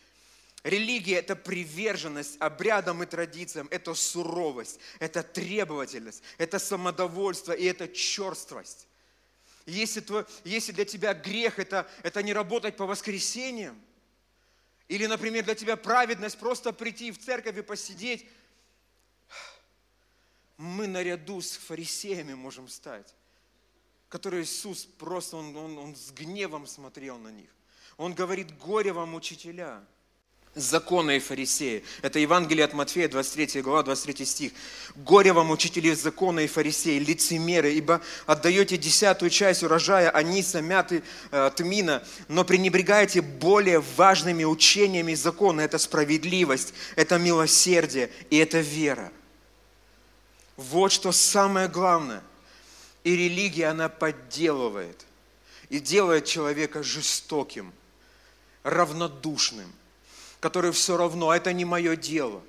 Религия– 0.64 1.16
это 1.20 1.36
приверженность 1.36 2.38
обрядам 2.40 3.04
и 3.04 3.06
традициям, 3.06 3.68
это 3.70 3.94
суровость, 3.94 4.80
это 5.00 5.22
требовательность, 5.22 6.24
это 6.38 6.58
самодовольство 6.58 7.52
и 7.52 7.66
это 7.66 7.90
черствость. 7.90 8.88
Если, 9.66 10.00
твой, 10.00 10.26
если 10.46 10.72
для 10.72 10.86
тебя 10.86 11.14
грех 11.14 11.60
это,– 11.60 11.90
это 12.04 12.24
не 12.24 12.32
работать 12.32 12.78
по 12.78 12.86
воскресеньям, 12.86 13.80
или, 14.88 15.06
например, 15.06 15.44
для 15.44 15.56
тебя 15.56 15.76
праведность 15.76 16.38
просто 16.38 16.72
прийти 16.72 17.12
в 17.12 17.20
церковь 17.20 17.58
и 17.58 17.62
посидеть, 17.62 18.26
мы 20.56 20.88
наряду 20.88 21.42
с 21.42 21.58
фарисеями 21.58 22.36
можем 22.36 22.70
стать, 22.70 23.14
которые 24.08 24.44
Иисус 24.44 24.86
просто, 24.86 25.36
он, 25.36 25.56
он, 25.58 25.78
он 25.78 25.96
с 25.96 26.12
гневом 26.12 26.68
смотрел 26.68 27.18
на 27.18 27.30
них. 27.30 27.50
Он 27.98 28.14
говорит, 28.14 28.58
горе 28.58 28.94
вам, 28.94 29.14
учителя– 29.14 29.84
закона 30.56 31.12
и 31.12 31.20
фарисеи. 31.20 31.84
Это 32.02 32.20
Евангелие 32.20 32.66
от 32.66 32.74
Матфея, 32.74 33.08
23 33.08 33.62
глава, 33.62 33.84
23 33.84 34.26
стих. 34.26 34.52
«Горе 34.96 35.34
вам, 35.34 35.52
учители 35.52 35.94
закона 35.94 36.42
и 36.42 36.48
фарисеи, 36.48 37.00
лицемеры, 37.00 37.74
ибо 37.74 38.02
отдаете 38.26 38.78
десятую 38.78 39.30
часть 39.30 39.64
урожая 39.64 40.10
аниса, 40.10 40.62
мяты, 40.62 41.04
э, 41.32 41.52
тмина, 41.56 42.04
но 42.28 42.44
пренебрегаете 42.44 43.22
более 43.22 43.80
важными 43.80 44.44
учениями 44.44 45.16
закона. 45.16 45.62
Это 45.62 45.78
справедливость, 45.78 46.74
это 46.96 47.18
милосердие 47.18 48.10
и 48.30 48.38
это 48.38 48.60
вера». 48.60 49.12
Вот 50.56 50.92
что 50.92 51.12
самое 51.12 51.68
главное. 51.68 52.22
И 53.04 53.16
религия, 53.16 53.68
она 53.68 53.90
подделывает 53.90 55.06
и 55.70 55.80
делает 55.80 56.26
человека 56.26 56.84
жестоким, 56.84 57.74
равнодушным– 58.64 59.74
который 60.44 60.74
все 60.74 60.98
равно, 60.98 61.30
«А 61.30 61.38
это 61.38 61.54
не 61.54 61.64
мое 61.64 61.96
дело. 61.96 62.44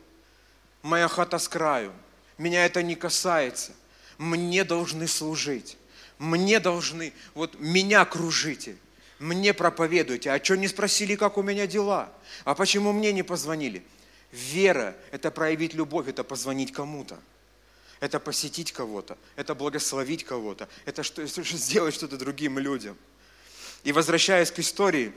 Моя 0.83 1.07
хата 1.07 1.39
с 1.39 1.47
краю. 1.47 1.93
Меня 2.39 2.67
это 2.67 2.83
не 2.83 2.97
касается. 2.97 3.71
Мне 4.19 4.65
должны 4.65 5.07
служить. 5.07 5.77
Мне 6.19 6.59
должны, 6.59 7.13
вот 7.35 7.61
меня 7.61 8.05
кружите. 8.05 8.77
Мне 9.21 9.55
проповедуйте. 9.55 10.33
А 10.33 10.45
что 10.45 10.57
не 10.57 10.67
спросили, 10.67 11.15
как 11.15 11.39
у 11.39 11.43
меня 11.43 11.69
дела? 11.69 12.13
А 12.45 12.57
почему 12.57 12.93
мне 12.93 13.13
не 13.13 13.23
позвонили? 13.23 13.85
Вера– 14.33 14.97
это 15.13 15.31
проявить 15.31 15.75
любовь, 15.75 16.09
это 16.09 16.25
позвонить 16.25 16.73
кому-то. 16.73 17.21
Это 18.01 18.19
посетить 18.19 18.73
кого-то, 18.73 19.17
это 19.37 19.55
благословить 19.55 20.25
кого-то, 20.25 20.69
это 20.85 21.05
что, 21.05 21.25
сделать 21.27 21.95
что-то 21.95 22.17
другим 22.17 22.59
людям. 22.59 22.99
И 23.85 23.93
возвращаясь 23.93 24.51
к 24.51 24.59
истории, 24.59 25.13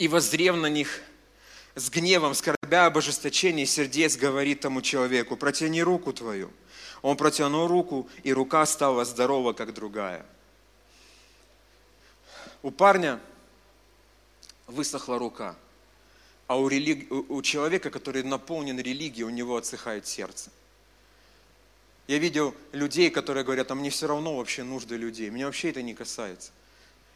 и 0.00 0.08
воззрев 0.08 0.56
на 0.56 0.70
них 0.70 1.02
с 1.74 1.90
гневом, 1.90 2.34
скорбя 2.34 2.86
об 2.86 2.98
ожесточении 2.98 3.64
сердец, 3.64 4.16
говорит 4.16 4.60
тому 4.60 4.82
человеку, 4.82 5.36
протяни 5.36 5.82
руку 5.82 6.12
твою. 6.12 6.50
Он 7.02 7.16
протянул 7.16 7.66
руку, 7.66 8.08
и 8.22 8.32
рука 8.32 8.66
стала 8.66 9.04
здорова, 9.04 9.52
как 9.52 9.72
другая. 9.72 10.26
У 12.62 12.70
парня 12.70 13.20
высохла 14.66 15.18
рука, 15.18 15.56
а 16.46 16.58
у, 16.58 16.68
религи... 16.68 17.06
у 17.10 17.40
человека, 17.42 17.90
который 17.90 18.22
наполнен 18.22 18.78
религией, 18.78 19.24
у 19.24 19.30
него 19.30 19.56
отсыхает 19.56 20.06
сердце. 20.06 20.50
Я 22.06 22.18
видел 22.18 22.54
людей, 22.72 23.08
которые 23.08 23.44
говорят, 23.44 23.70
а 23.70 23.74
мне 23.74 23.88
все 23.88 24.08
равно 24.08 24.36
вообще 24.36 24.62
нужды 24.62 24.96
людей, 24.96 25.30
меня 25.30 25.46
вообще 25.46 25.70
это 25.70 25.80
не 25.80 25.94
касается. 25.94 26.50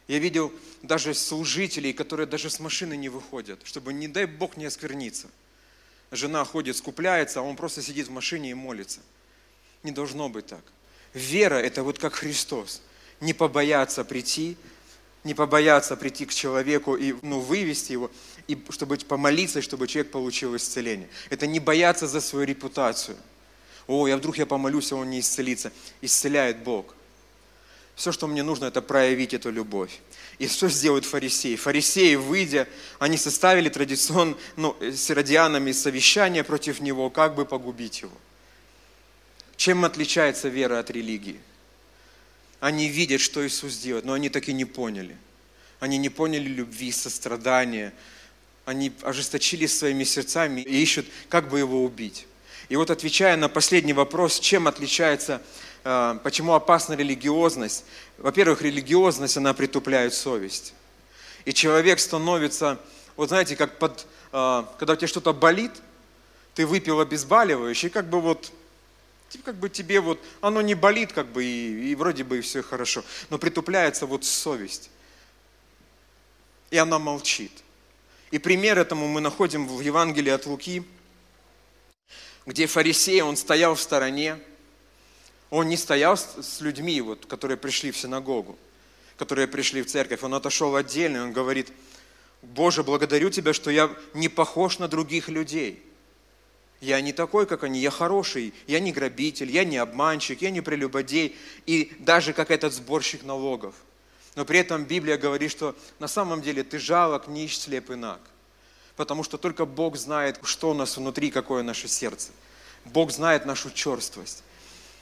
Я 0.07 0.19
видел 0.19 0.53
даже 0.83 1.13
служителей, 1.13 1.93
которые 1.93 2.27
даже 2.27 2.49
с 2.49 2.59
машины 2.59 2.95
не 2.95 3.09
выходят, 3.09 3.59
чтобы, 3.63 3.93
не 3.93 4.07
дай 4.07 4.25
Бог, 4.25 4.55
не 4.55 4.65
оскверниться. 4.65 5.29
Жена 6.11 6.45
ходит, 6.45 6.77
скупляется, 6.77 7.39
а 7.39 7.43
он 7.43 7.55
просто 7.55 7.81
сидит 7.81 8.07
в 8.07 8.11
машине 8.11 8.51
и 8.51 8.53
молится. 8.53 8.99
Не 9.83 9.91
должно 9.91 10.29
быть 10.29 10.45
так. 10.45 10.63
Вера– 11.13 11.55
это 11.55 11.83
вот 11.83 11.97
как 11.97 12.13
Христос. 12.13 12.81
Не 13.19 13.33
побояться 13.33 14.03
прийти, 14.03 14.57
не 15.23 15.33
побояться 15.33 15.95
прийти 15.95 16.25
к 16.25 16.33
человеку 16.33 16.95
и 16.95 17.15
ну, 17.23 17.39
вывести 17.39 17.93
его, 17.93 18.11
и 18.47 18.63
чтобы 18.69 18.97
помолиться, 18.97 19.61
чтобы 19.61 19.87
человек 19.87 20.11
получил 20.11 20.55
исцеление. 20.55 21.09
Это 21.31 21.47
не 21.47 21.59
бояться 21.59 22.07
за 22.07 22.21
свою 22.21 22.45
репутацию. 22.45 23.17
О, 23.87 24.07
я 24.07 24.17
вдруг 24.17 24.37
я 24.37 24.45
помолюсь, 24.45 24.91
а 24.91 24.97
он 24.97 25.09
не 25.09 25.19
исцелится. 25.19 25.71
Исцеляет 26.01 26.63
Бог. 26.63 26.95
Все, 27.95 28.11
что 28.11 28.27
мне 28.27 28.43
нужно, 28.43 28.65
это 28.65 28.81
проявить 28.81 29.33
эту 29.33 29.51
любовь. 29.51 29.99
И 30.37 30.47
что 30.47 30.67
сделают 30.67 31.05
фарисеи? 31.05 31.55
Фарисеи, 31.55 32.15
выйдя, 32.15 32.67
они 32.99 33.17
составили 33.17 33.69
традиционно 33.69 34.35
ну, 34.57 34.75
с 34.81 35.09
иродианами 35.09 35.71
совещание 35.71 36.43
против 36.43 36.81
него, 36.81 37.09
как 37.09 37.35
бы 37.35 37.45
погубить 37.45 38.01
его. 38.01 38.17
Чем 39.55 39.85
отличается 39.85 40.49
вера 40.49 40.79
от 40.79 40.91
религии? 40.91 41.39
Они 42.59 42.89
видят, 42.89 43.21
что 43.21 43.45
Иисус 43.45 43.77
делает, 43.77 44.03
но 44.03 44.13
они 44.13 44.29
так 44.29 44.49
и 44.49 44.53
не 44.53 44.65
поняли. 44.65 45.15
Они 45.79 45.97
не 45.97 46.09
поняли 46.09 46.47
любви, 46.47 46.91
сострадания. 46.91 47.93
Они 48.65 48.91
ожесточились 49.03 49.77
своими 49.77 50.03
сердцами 50.03 50.61
и 50.61 50.81
ищут, 50.81 51.05
как 51.29 51.47
бы 51.47 51.59
его 51.59 51.85
убить. 51.85 52.27
И 52.67 52.75
вот 52.75 52.89
отвечая 52.89 53.37
на 53.37 53.47
последний 53.47 53.93
вопрос, 53.93 54.39
чем 54.39 54.67
отличается 54.67 55.41
почему 56.23 56.55
опасна 56.55 56.93
религиозность? 56.93 57.85
Во-первых, 58.17 58.63
религиозность, 58.63 59.37
она 59.37 59.53
притупляет 59.53 60.15
совесть. 60.15 60.73
И 61.45 61.53
человек 61.53 61.99
становится, 61.99 62.79
вот 63.15 63.29
знаете, 63.29 63.55
как 63.55 63.77
под, 63.77 64.07
а, 64.31 64.67
когда 64.79 64.93
у 64.93 64.95
тебя 64.95 65.07
что-то 65.07 65.31
болит, 65.31 65.71
ты 66.55 66.65
выпил 66.65 67.01
обезболивающее, 67.01 67.91
как 67.91 68.09
бы 68.09 68.19
вот, 68.19 68.51
как 69.43 69.57
бы 69.57 69.69
тебе 69.69 69.99
вот, 69.99 70.19
оно 70.41 70.61
не 70.61 70.73
болит, 70.73 71.13
как 71.13 71.27
бы, 71.27 71.45
и, 71.45 71.91
и 71.91 71.93
вроде 71.93 72.23
бы 72.23 72.39
и 72.39 72.41
все 72.41 72.63
хорошо, 72.63 73.03
но 73.29 73.37
притупляется 73.37 74.07
вот 74.07 74.25
совесть. 74.25 74.89
И 76.71 76.77
она 76.77 76.97
молчит. 76.97 77.51
И 78.31 78.39
пример 78.39 78.79
этому 78.79 79.07
мы 79.07 79.21
находим 79.21 79.67
в 79.67 79.81
Евангелии 79.81 80.31
от 80.31 80.47
Луки, 80.47 80.83
где 82.47 82.65
фарисей, 82.65 83.21
он 83.21 83.37
стоял 83.37 83.75
в 83.75 83.81
стороне, 83.81 84.39
он 85.49 85.69
не 85.69 85.77
стоял 85.77 86.17
с 86.17 86.61
людьми, 86.61 86.99
вот, 87.01 87.25
которые 87.25 87.57
пришли 87.57 87.91
в 87.91 87.97
синагогу, 87.97 88.57
которые 89.17 89.47
пришли 89.47 89.81
в 89.81 89.87
церковь. 89.87 90.23
Он 90.23 90.33
отошел 90.33 90.75
отдельно, 90.75 91.23
он 91.23 91.33
говорит, 91.33 91.71
Боже, 92.41 92.83
благодарю 92.83 93.29
Тебя, 93.29 93.53
что 93.53 93.71
я 93.71 93.89
не 94.13 94.29
похож 94.29 94.79
на 94.79 94.87
других 94.87 95.29
людей. 95.29 95.81
Я 96.81 97.01
не 97.01 97.13
такой, 97.13 97.45
как 97.45 97.63
они, 97.63 97.79
я 97.79 97.89
хороший, 97.89 98.53
я 98.67 98.79
не 98.79 98.91
грабитель, 98.91 99.49
я 99.49 99.63
не 99.63 99.77
обманщик, 99.77 100.41
я 100.41 100.51
не 100.51 100.61
прелюбодей, 100.61 101.35
и 101.65 101.95
даже 101.99 102.33
как 102.33 102.51
этот 102.51 102.73
сборщик 102.73 103.23
налогов. 103.23 103.75
Но 104.35 104.43
при 104.43 104.59
этом 104.59 104.83
Библия 104.83 105.17
говорит, 105.17 105.49
что 105.49 105.75
на 105.99 106.07
самом 106.07 106.41
деле 106.41 106.63
ты 106.63 106.77
жалок, 106.77 107.27
нищ, 107.27 107.57
слеп 107.57 107.89
и 107.91 107.95
наг. 107.95 108.19
Потому 108.97 109.23
что 109.23 109.37
только 109.37 109.65
Бог 109.65 109.95
знает, 109.95 110.39
что 110.43 110.71
у 110.71 110.73
нас 110.73 110.97
внутри, 110.97 111.31
какое 111.31 111.63
наше 111.63 111.87
сердце. 111.87 112.31
Бог 112.85 113.11
знает 113.11 113.45
нашу 113.45 113.71
черствость. 113.71 114.43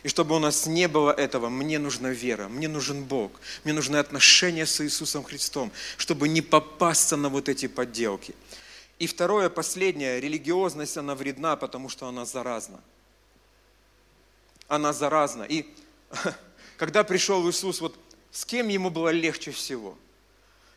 И 0.04 0.10
чтобы 0.10 0.36
у 0.36 0.40
нас 0.40 0.68
не 0.68 0.90
было 0.90 1.12
этого, 1.12 1.48
мне 1.48 1.80
нужна 1.80 2.10
вера, 2.10 2.50
мне 2.50 2.68
нужен 2.68 3.06
Бог, 3.06 3.32
мне 3.64 3.74
нужны 3.74 3.96
отношения 3.96 4.66
с 4.66 4.84
Иисусом 4.84 5.24
Христом, 5.24 5.72
чтобы 5.98 6.28
не 6.28 6.42
попасться 6.42 7.16
на 7.16 7.30
вот 7.30 7.48
эти 7.48 7.68
подделки. 7.68 8.36
И 9.00 9.08
второе, 9.08 9.50
последнее, 9.50 10.20
религиозность, 10.20 10.98
она 10.98 11.16
вредна, 11.16 11.56
потому 11.56 11.88
что 11.88 12.08
она 12.08 12.26
заразна. 12.26 12.82
Она 14.68 14.92
заразна. 14.92 15.44
И 15.44 15.66
когда 16.78 17.06
пришел 17.06 17.50
Иисус, 17.50 17.80
вот 17.80 17.98
с 18.32 18.44
кем 18.46 18.68
ему 18.68 18.90
было 18.90 19.10
легче 19.10 19.52
всего? 19.52 19.98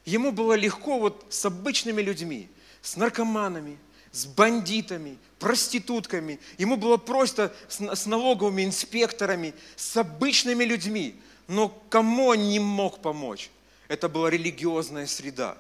Ему 0.04 0.30
было 0.30 0.52
легко 0.52 1.00
вот 1.00 1.26
с 1.30 1.44
обычными 1.44 2.00
людьми, 2.00 2.48
с 2.80 2.96
наркоманами, 2.96 3.76
с 4.16 4.24
бандитами, 4.24 5.18
проститутками. 5.38 6.40
Ему 6.57 6.76
было 6.76 6.96
просто 6.96 7.55
с 7.68 8.07
налоговыми 8.07 8.64
инспекторами, 8.64 9.52
с 9.76 9.94
обычными 9.98 10.64
людьми. 10.64 11.14
Но 11.48 11.68
кому 11.90 12.29
он 12.29 12.48
не 12.48 12.59
мог 12.59 13.02
помочь? 13.02 13.50
Это 13.88 14.09
была 14.09 14.31
религиозная 14.31 15.07
среда. 15.07 15.59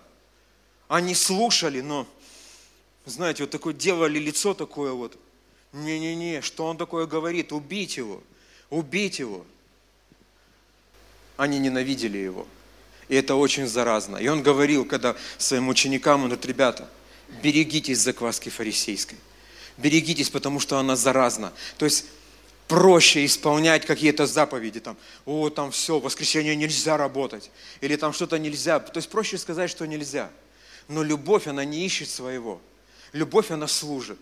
Они 0.88 1.14
слушали, 1.14 1.82
но, 1.82 2.06
знаете, 3.04 3.42
вот 3.42 3.50
такое 3.50 3.74
делали 3.74 4.18
лицо 4.18 4.54
такое 4.54 4.92
вот. 4.92 5.18
Не-не-не, 5.74 6.40
что 6.40 6.64
он 6.64 6.78
такое 6.78 7.06
говорит? 7.06 7.52
Убить 7.52 7.98
его, 7.98 8.22
убить 8.70 9.18
его. 9.18 9.44
Они 11.36 11.58
ненавидели 11.58 12.16
его. 12.16 12.48
И 13.08 13.16
это 13.16 13.34
очень 13.34 13.66
заразно. 13.66 14.16
И 14.16 14.26
он 14.28 14.42
говорил, 14.42 14.86
когда 14.86 15.14
своим 15.36 15.68
ученикам, 15.68 16.22
он 16.22 16.28
говорит, 16.28 16.46
ребята, 16.46 16.88
берегитесь 17.42 17.98
закваски 17.98 18.48
фарисейской. 18.48 19.18
Берегитесь, 19.76 20.30
потому 20.30 20.60
что 20.60 20.78
она 20.78 20.96
заразна. 20.96 21.52
То 21.78 21.84
есть 21.84 22.06
проще 22.68 23.24
исполнять 23.24 23.86
какие-то 23.86 24.26
заповеди, 24.26 24.80
там, 24.80 24.96
о, 25.24 25.50
там 25.50 25.70
все, 25.70 25.98
в 25.98 26.04
воскресенье 26.04 26.56
нельзя 26.56 26.96
работать, 26.96 27.50
или 27.80 27.96
там 27.96 28.12
что-то 28.12 28.38
нельзя. 28.38 28.80
То 28.80 28.98
есть 28.98 29.08
проще 29.08 29.38
сказать, 29.38 29.70
что 29.70 29.86
нельзя. 29.86 30.30
Но 30.88 31.02
любовь, 31.02 31.46
она 31.46 31.64
не 31.64 31.84
ищет 31.84 32.08
своего. 32.08 32.60
Любовь, 33.12 33.50
она 33.50 33.66
служит. 33.66 34.18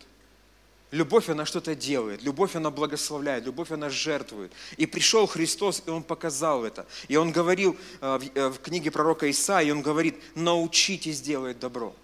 Любовь, 0.91 1.29
она 1.29 1.45
что-то 1.45 1.75
делает. 1.75 2.23
Любовь, 2.23 2.55
она 2.55 2.71
благословляет. 2.71 3.45
Любовь, 3.45 3.73
она 3.73 3.91
жертвует. 3.91 4.53
И 4.77 4.87
пришел 4.87 5.27
Христос, 5.27 5.83
и 5.87 5.91
Он 5.91 6.03
показал 6.03 6.65
это. 6.65 6.87
И 7.09 7.17
Он 7.17 7.33
говорил 7.33 7.77
э, 8.01 8.21
э, 8.35 8.49
в 8.49 8.61
книге 8.61 8.91
пророка 8.91 9.29
Исаии, 9.31 9.73
Он 9.73 9.83
говорит, 9.83 10.17
научитесь 10.35 11.21
делать 11.21 11.59
добро 11.59 11.95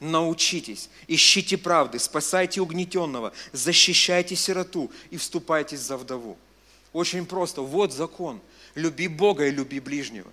научитесь, 0.00 0.88
ищите 1.08 1.56
правды, 1.56 1.98
спасайте 1.98 2.60
угнетенного, 2.60 3.32
защищайте 3.52 4.36
сироту 4.36 4.90
и 5.10 5.16
вступайтесь 5.16 5.80
за 5.80 5.96
вдову. 5.96 6.36
Очень 6.92 7.26
просто. 7.26 7.60
Вот 7.60 7.92
закон. 7.92 8.40
Люби 8.74 9.08
Бога 9.08 9.46
и 9.46 9.50
люби 9.50 9.80
ближнего. 9.80 10.30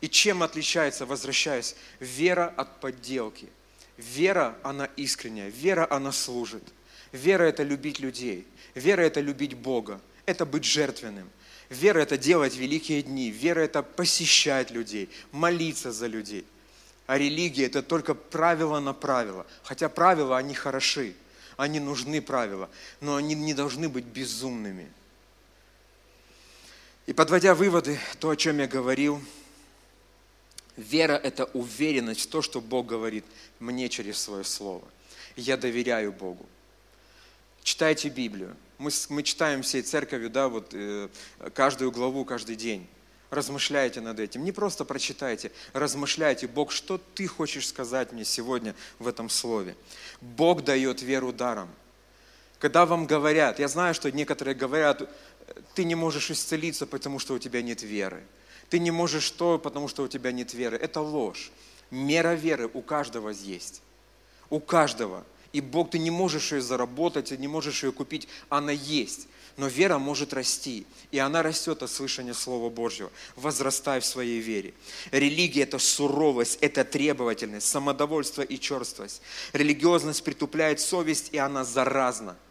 И 0.00 0.08
чем 0.08 0.42
отличается, 0.42 1.06
возвращаясь, 1.06 1.74
вера 1.98 2.52
от 2.56 2.80
подделки? 2.80 3.48
Вера, 3.96 4.56
она 4.62 4.84
искренняя, 4.96 5.48
вера, 5.48 5.86
она 5.90 6.12
служит. 6.12 6.62
Вера– 7.10 7.42
это 7.44 7.64
любить 7.64 7.98
людей. 7.98 8.46
Вера– 8.74 9.02
это 9.02 9.20
любить 9.20 9.54
Бога. 9.54 10.00
Это 10.24 10.46
быть 10.46 10.64
жертвенным. 10.64 11.28
Вера– 11.68 11.98
это 12.00 12.16
делать 12.16 12.56
великие 12.56 13.02
дни. 13.02 13.30
Вера– 13.30 13.60
это 13.62 13.82
посещать 13.82 14.70
людей, 14.70 15.08
молиться 15.32 15.90
за 15.90 16.06
людей. 16.06 16.44
А 17.08 17.16
религия– 17.16 17.64
это 17.66 17.82
только 17.82 18.14
правила 18.14 18.80
на 18.80 18.92
правила. 18.92 19.46
Хотя 19.62 19.88
правила, 19.88 20.36
они 20.36 20.52
хороши. 20.52 21.14
Они 21.56 21.80
нужны 21.80 22.20
правила. 22.20 22.68
Но 23.00 23.16
они 23.16 23.34
не 23.34 23.54
должны 23.54 23.88
быть 23.88 24.04
безумными. 24.04 24.92
И 27.06 27.14
подводя 27.14 27.54
выводы, 27.54 27.98
то, 28.20 28.28
о 28.28 28.36
чем 28.36 28.58
я 28.58 28.66
говорил, 28.66 29.22
вера– 30.76 31.14
это 31.24 31.46
уверенность 31.54 32.26
в 32.26 32.28
то, 32.28 32.42
что 32.42 32.60
Бог 32.60 32.86
говорит 32.86 33.24
мне 33.58 33.88
через 33.88 34.20
свое 34.20 34.44
слово. 34.44 34.86
Я 35.34 35.56
доверяю 35.56 36.12
Богу. 36.12 36.44
Читайте 37.62 38.10
Библию. 38.10 38.54
Мы, 38.76 38.90
мы 39.08 39.22
читаем 39.22 39.62
всей 39.62 39.80
церковью, 39.80 40.28
да, 40.28 40.48
вот 40.48 40.74
э, 40.74 41.08
каждую 41.54 41.90
главу, 41.90 42.26
каждый 42.26 42.56
день. 42.56 42.86
Размышляйте 43.30 44.00
над 44.00 44.20
этим. 44.20 44.42
Не 44.44 44.52
просто 44.52 44.84
прочитайте, 44.84 45.52
размышляйте. 45.74 46.46
Бог, 46.46 46.72
что 46.72 46.98
ты 47.14 47.26
хочешь 47.26 47.68
сказать 47.68 48.12
мне 48.12 48.24
сегодня 48.24 48.74
в 48.98 49.06
этом 49.06 49.28
слове? 49.28 49.76
Бог 50.20 50.64
дает 50.64 51.02
веру 51.02 51.32
даром. 51.32 51.68
Когда 52.58 52.86
вам 52.86 53.06
говорят, 53.06 53.58
я 53.58 53.68
знаю, 53.68 53.94
что 53.94 54.10
некоторые 54.10 54.54
говорят, 54.54 55.08
ты 55.74 55.84
не 55.84 55.94
можешь 55.94 56.30
исцелиться, 56.30 56.86
потому 56.86 57.18
что 57.18 57.34
у 57.34 57.38
тебя 57.38 57.62
нет 57.62 57.82
веры. 57.82 58.24
Ты 58.70 58.78
не 58.78 58.90
можешь 58.90 59.30
то, 59.30 59.58
потому 59.58 59.88
что 59.88 60.02
у 60.02 60.08
тебя 60.08 60.32
нет 60.32 60.54
веры. 60.54 60.76
Это 60.76 61.00
ложь. 61.00 61.50
Мера 61.90 62.34
веры 62.34 62.70
у 62.72 62.82
каждого 62.82 63.28
есть. 63.30 63.82
У 64.50 64.58
каждого. 64.60 65.24
И 65.52 65.60
Бог, 65.60 65.90
ты 65.90 65.98
не 65.98 66.10
можешь 66.10 66.52
ее 66.52 66.60
заработать, 66.60 67.26
ты 67.26 67.36
не 67.36 67.48
можешь 67.48 67.82
ее 67.82 67.92
купить. 67.92 68.28
Она 68.48 68.72
есть. 68.72 69.28
Но 69.58 69.66
вера 69.66 69.98
может 69.98 70.32
расти. 70.32 70.86
И 71.10 71.18
она 71.18 71.42
растет 71.42 71.82
от 71.82 71.90
слышания 71.90 72.32
Слова 72.32 72.70
Божьего. 72.70 73.10
Возрастай 73.36 74.00
в 74.00 74.06
своей 74.06 74.40
вере. 74.40 74.72
Религия– 75.10 75.62
это 75.64 75.78
суровость, 75.78 76.58
это 76.62 76.84
требовательность, 76.84 77.66
самодовольство 77.66 78.40
и 78.40 78.58
черствость. 78.58 79.20
Религиозность 79.52 80.24
притупляет 80.24 80.80
совесть, 80.80 81.28
и 81.32 81.38
она 81.38 81.64
заразна– 81.64 82.38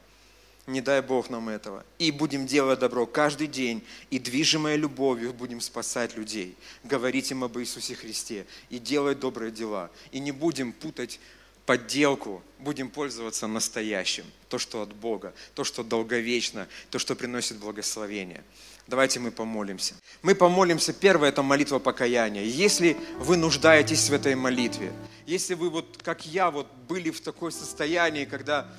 не 0.68 0.82
дай 0.82 1.02
Бог 1.02 1.30
нам 1.30 1.48
этого. 1.48 1.86
И 1.98 2.12
будем 2.12 2.46
делать 2.46 2.80
добро 2.80 3.06
каждый 3.06 3.48
день, 3.48 3.82
и 4.10 4.20
движимая 4.20 4.76
любовью 4.76 5.34
будем 5.34 5.62
спасать 5.62 6.18
людей, 6.18 6.56
говорить 6.84 7.32
им 7.32 7.46
об 7.46 7.58
Иисусе 7.58 7.96
Христе, 7.96 8.46
и 8.70 8.78
делать 8.78 9.20
добрые 9.20 9.52
дела. 9.52 9.90
И 10.12 10.20
не 10.20 10.34
будем 10.34 10.74
путать 10.74 11.22
подделку, 11.68 12.42
будем 12.60 12.90
пользоваться 12.90 13.46
настоящим, 13.46 14.24
то, 14.48 14.58
что 14.58 14.82
от 14.82 14.94
Бога, 14.96 15.34
то, 15.54 15.66
что 15.66 15.84
долговечно, 15.84 16.68
то, 16.90 16.98
что 16.98 17.14
приносит 17.14 17.58
благословение. 17.58 18.44
Давайте 18.88 19.20
мы 19.20 19.32
помолимся. 19.32 19.94
Мы 20.22 20.34
помолимся. 20.34 20.94
Первое– 20.94 21.30
это 21.30 21.44
молитва 21.44 21.80
покаяния. 21.80 22.44
Если 22.44 22.96
вы 23.20 23.36
нуждаетесь 23.36 24.10
в 24.10 24.14
этой 24.14 24.34
молитве, 24.36 24.94
если 25.26 25.56
вы 25.56 25.70
вот, 25.70 26.00
как 26.02 26.26
я, 26.26 26.52
вот 26.52 26.68
были 26.88 27.12
в 27.12 27.20
такое 27.20 27.52
состоянии, 27.52 28.24
когда 28.24 28.74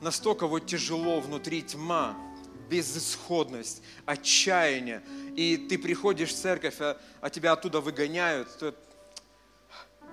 настолько 0.00 0.46
вот 0.46 0.64
тяжело 0.66 1.20
внутри 1.20 1.62
тьма, 1.62 2.16
безысходность, 2.70 3.82
отчаяние, 4.06 5.02
и 5.34 5.56
ты 5.56 5.76
приходишь 5.76 6.28
в 6.28 6.36
церковь, 6.36 6.76
а, 6.78 7.00
а 7.20 7.30
тебя 7.30 7.52
оттуда 7.52 7.80
выгоняют, 7.80 8.56
то 8.58 8.74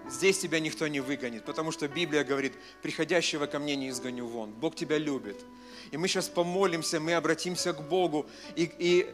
здесь 0.10 0.40
тебя 0.40 0.60
никто 0.60 0.88
не 0.88 1.00
выгонит, 1.00 1.46
потому 1.46 1.72
что 1.72 1.88
Библия 1.88 2.24
говорит, 2.24 2.54
приходящего 2.82 3.46
ко 3.46 3.60
мне 3.60 3.76
не 3.76 3.90
изгоню 3.90 4.28
вон. 4.28 4.52
Бог 4.52 4.76
тебя 4.76 4.98
любит. 4.98 5.38
И 5.92 5.98
мы 5.98 6.08
сейчас 6.08 6.30
помолимся, 6.30 7.00
мы 7.00 7.14
обратимся 7.14 7.74
к 7.74 7.88
Богу, 7.88 8.26
и, 8.56 8.72
и 8.78 9.14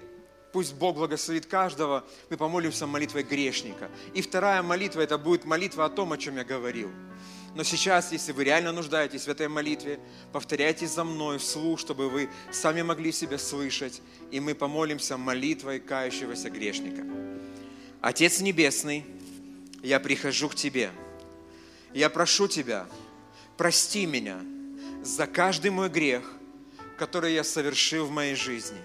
пусть 0.52 0.74
Бог 0.74 0.96
благословит 0.96 1.46
каждого, 1.46 2.06
мы 2.30 2.38
помолимся 2.38 2.88
молитвой 2.88 3.24
грешника. 3.24 3.90
И 4.14 4.22
вторая 4.22 4.62
молитва, 4.62 5.02
это 5.02 5.18
будет 5.18 5.46
молитва 5.46 5.86
о 5.86 5.90
том, 5.90 6.14
о 6.14 6.18
чем 6.18 6.38
я 6.38 6.44
говорил. 6.44 6.90
Но 7.54 7.64
сейчас, 7.64 8.14
если 8.14 8.32
вы 8.32 8.46
реально 8.46 8.72
нуждаетесь 8.72 9.26
в 9.26 9.28
этой 9.28 9.50
молитве, 9.50 10.00
повторяйте 10.32 10.88
за 10.88 11.04
мной 11.04 11.38
вслух, 11.38 11.80
чтобы 11.80 12.10
вы 12.10 12.30
сами 12.50 12.82
могли 12.82 13.12
себя 13.12 13.38
слышать, 13.38 14.02
и 14.32 14.40
мы 14.40 14.56
помолимся 14.56 15.18
молитвой 15.18 15.82
кающегося 15.82 16.50
грешника. 16.50 17.04
Отец 18.00 18.40
Небесный, 18.40 19.06
я 19.82 20.00
прихожу 20.00 20.50
к 20.50 20.56
Тебе. 20.56 20.92
Я 21.94 22.10
прошу 22.10 22.48
Тебя, 22.48 22.88
прости 23.58 24.06
меня 24.06 24.40
за 25.04 25.28
каждый 25.28 25.72
мой 25.72 25.90
грех, 25.90 26.24
который 26.98 27.34
я 27.34 27.44
совершил 27.44 28.06
в 28.06 28.12
моей 28.12 28.36
жизни. 28.36 28.80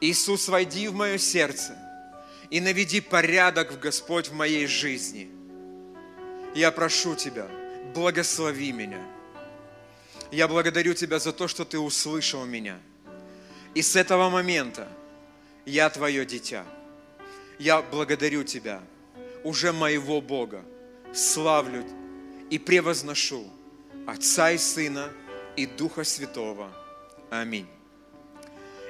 Иисус, 0.00 0.48
войди 0.48 0.88
в 0.88 0.94
мое 0.94 1.18
сердце 1.18 1.76
и 2.50 2.60
наведи 2.60 3.00
порядок 3.00 3.72
в 3.72 3.78
Господь 3.78 4.28
в 4.28 4.34
моей 4.34 4.66
жизни– 4.66 5.30
я 6.54 6.70
прошу 6.70 7.14
Тебя, 7.14 7.48
благослови 7.94 8.72
меня. 8.72 9.02
Я 10.30 10.48
благодарю 10.48 10.92
Тебя 10.92 11.18
за 11.18 11.32
то, 11.32 11.48
что 11.48 11.64
Ты 11.64 11.78
услышал 11.78 12.44
меня. 12.44 12.78
И 13.74 13.80
с 13.80 13.96
этого 13.96 14.28
момента 14.28 14.86
я 15.64 15.88
Твое 15.88 16.26
дитя. 16.26 16.66
Я 17.58 17.80
благодарю 17.80 18.44
Тебя, 18.44 18.82
уже 19.44 19.72
моего 19.72 20.20
Бога, 20.20 20.64
славлю 21.12 21.84
и 22.50 22.58
превозношу 22.58 23.46
Отца 24.06 24.50
и 24.50 24.58
Сына 24.58 25.10
и 25.56 25.66
Духа 25.66 26.04
Святого. 26.04 26.70
Аминь. 27.30 27.66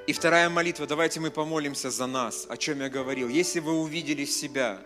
И 0.06 0.12
вторая 0.12 0.48
молитва, 0.48 0.86
давайте 0.86 1.20
мы 1.20 1.30
помолимся 1.30 1.90
за 1.90 2.06
нас, 2.06 2.46
о 2.48 2.56
чем 2.56 2.80
я 2.80 2.88
говорил. 2.88 3.28
Если 3.28 3.60
вы 3.60 3.72
увидели 3.72 4.24
себя, 4.24 4.80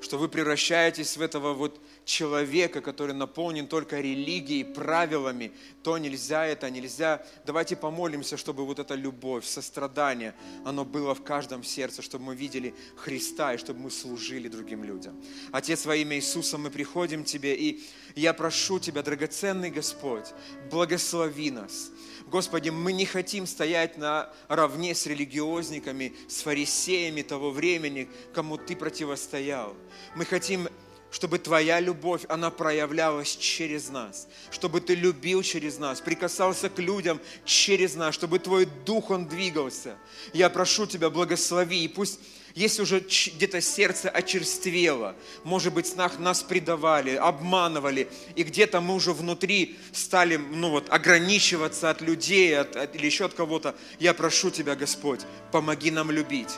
что 0.00 0.18
вы 0.18 0.28
превращаетесь 0.28 1.16
в 1.16 1.22
этого 1.22 1.54
вот 1.54 1.80
человека, 2.08 2.80
который 2.80 3.14
наполнен 3.14 3.66
только 3.66 4.00
религией, 4.00 4.64
правилами, 4.64 5.52
то 5.82 5.98
нельзя 5.98 6.46
это, 6.46 6.70
нельзя. 6.70 7.22
Давайте 7.44 7.76
помолимся, 7.76 8.38
чтобы 8.38 8.64
вот 8.64 8.78
эта 8.78 8.94
любовь, 8.94 9.44
сострадание, 9.44 10.34
оно 10.64 10.86
было 10.86 11.14
в 11.14 11.22
каждом 11.22 11.62
сердце, 11.62 12.00
чтобы 12.00 12.24
мы 12.24 12.34
видели 12.34 12.74
Христа 12.96 13.52
и 13.52 13.58
чтобы 13.58 13.80
мы 13.80 13.90
служили 13.90 14.48
другим 14.48 14.84
людям. 14.84 15.22
Отец, 15.52 15.84
во 15.84 15.94
имя 15.96 16.16
Иисуса 16.16 16.56
мы 16.56 16.70
приходим 16.70 17.24
к 17.24 17.26
Тебе, 17.26 17.54
и 17.54 17.84
я 18.16 18.32
прошу 18.32 18.78
Тебя, 18.78 19.02
драгоценный 19.02 19.70
Господь, 19.70 20.32
благослови 20.70 21.50
нас. 21.50 21.90
Господи, 22.26 22.70
мы 22.70 22.94
не 22.94 23.04
хотим 23.04 23.46
стоять 23.46 23.98
на 23.98 24.32
равне 24.48 24.94
с 24.94 25.04
религиозниками, 25.04 26.14
с 26.26 26.40
фарисеями 26.40 27.20
того 27.20 27.50
времени, 27.50 28.08
кому 28.32 28.56
Ты 28.56 28.76
противостоял. 28.76 29.76
Мы 30.16 30.24
хотим 30.24 30.68
чтобы 31.10 31.38
Твоя 31.38 31.80
любовь, 31.80 32.22
она 32.28 32.50
проявлялась 32.50 33.36
через 33.36 33.88
нас, 33.88 34.28
чтобы 34.50 34.80
Ты 34.80 34.94
любил 34.94 35.42
через 35.42 35.78
нас, 35.78 36.00
прикасался 36.00 36.68
к 36.68 36.78
людям 36.78 37.20
через 37.44 37.94
нас, 37.94 38.14
чтобы 38.14 38.38
Твой 38.38 38.66
Дух, 38.84 39.10
Он 39.10 39.26
двигался. 39.26 39.96
Я 40.32 40.50
прошу 40.50 40.86
Тебя, 40.86 41.10
благослови, 41.10 41.84
и 41.84 41.88
пусть 41.88 42.20
если 42.54 42.82
уже 42.82 42.98
где-то 43.00 43.60
сердце 43.60 44.10
очерствело, 44.10 45.14
может 45.44 45.72
быть, 45.72 45.94
нас, 45.96 46.18
нас 46.18 46.42
предавали, 46.42 47.14
обманывали, 47.14 48.08
и 48.34 48.42
где-то 48.42 48.80
мы 48.80 48.94
уже 48.94 49.12
внутри 49.12 49.76
стали 49.92 50.36
ну 50.36 50.70
вот, 50.70 50.90
ограничиваться 50.90 51.88
от 51.88 52.00
людей 52.00 52.58
от, 52.58 52.74
от, 52.74 52.96
или 52.96 53.06
еще 53.06 53.26
от 53.26 53.34
кого-то, 53.34 53.76
я 54.00 54.12
прошу 54.12 54.50
Тебя, 54.50 54.74
Господь, 54.74 55.20
помоги 55.52 55.92
нам 55.92 56.10
любить. 56.10 56.50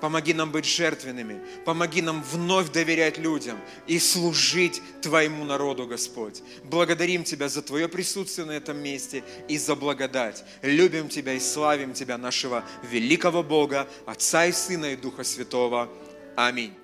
Помоги 0.00 0.34
нам 0.34 0.52
быть 0.52 0.66
жертвенными. 0.66 1.40
Помоги 1.64 2.02
нам 2.02 2.22
вновь 2.22 2.70
доверять 2.70 3.18
людям 3.18 3.58
и 3.86 3.98
служить 3.98 4.82
Твоему 5.00 5.44
народу, 5.44 5.86
Господь. 5.86 6.42
Благодарим 6.64 7.24
Тебя 7.24 7.48
за 7.48 7.62
Твое 7.62 7.88
присутствие 7.88 8.46
на 8.46 8.52
этом 8.52 8.78
месте 8.78 9.24
и 9.48 9.58
за 9.58 9.74
благодать. 9.74 10.44
Любим 10.62 11.08
Тебя 11.08 11.32
и 11.32 11.40
славим 11.40 11.94
Тебя, 11.94 12.18
нашего 12.18 12.64
великого 12.90 13.42
Бога, 13.42 13.88
Отца 14.04 14.46
и 14.46 14.52
Сына 14.52 14.92
и 14.92 14.96
Духа 14.96 15.24
Святого. 15.24 15.88
Аминь. 16.36 16.74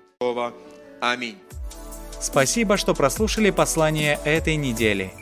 Аминь. 1.01 1.39
Спасибо, 2.21 2.77
что 2.77 2.95
прослушали 2.95 3.51
послание 3.51 4.19
этой 4.25 4.57
недели. 4.57 5.22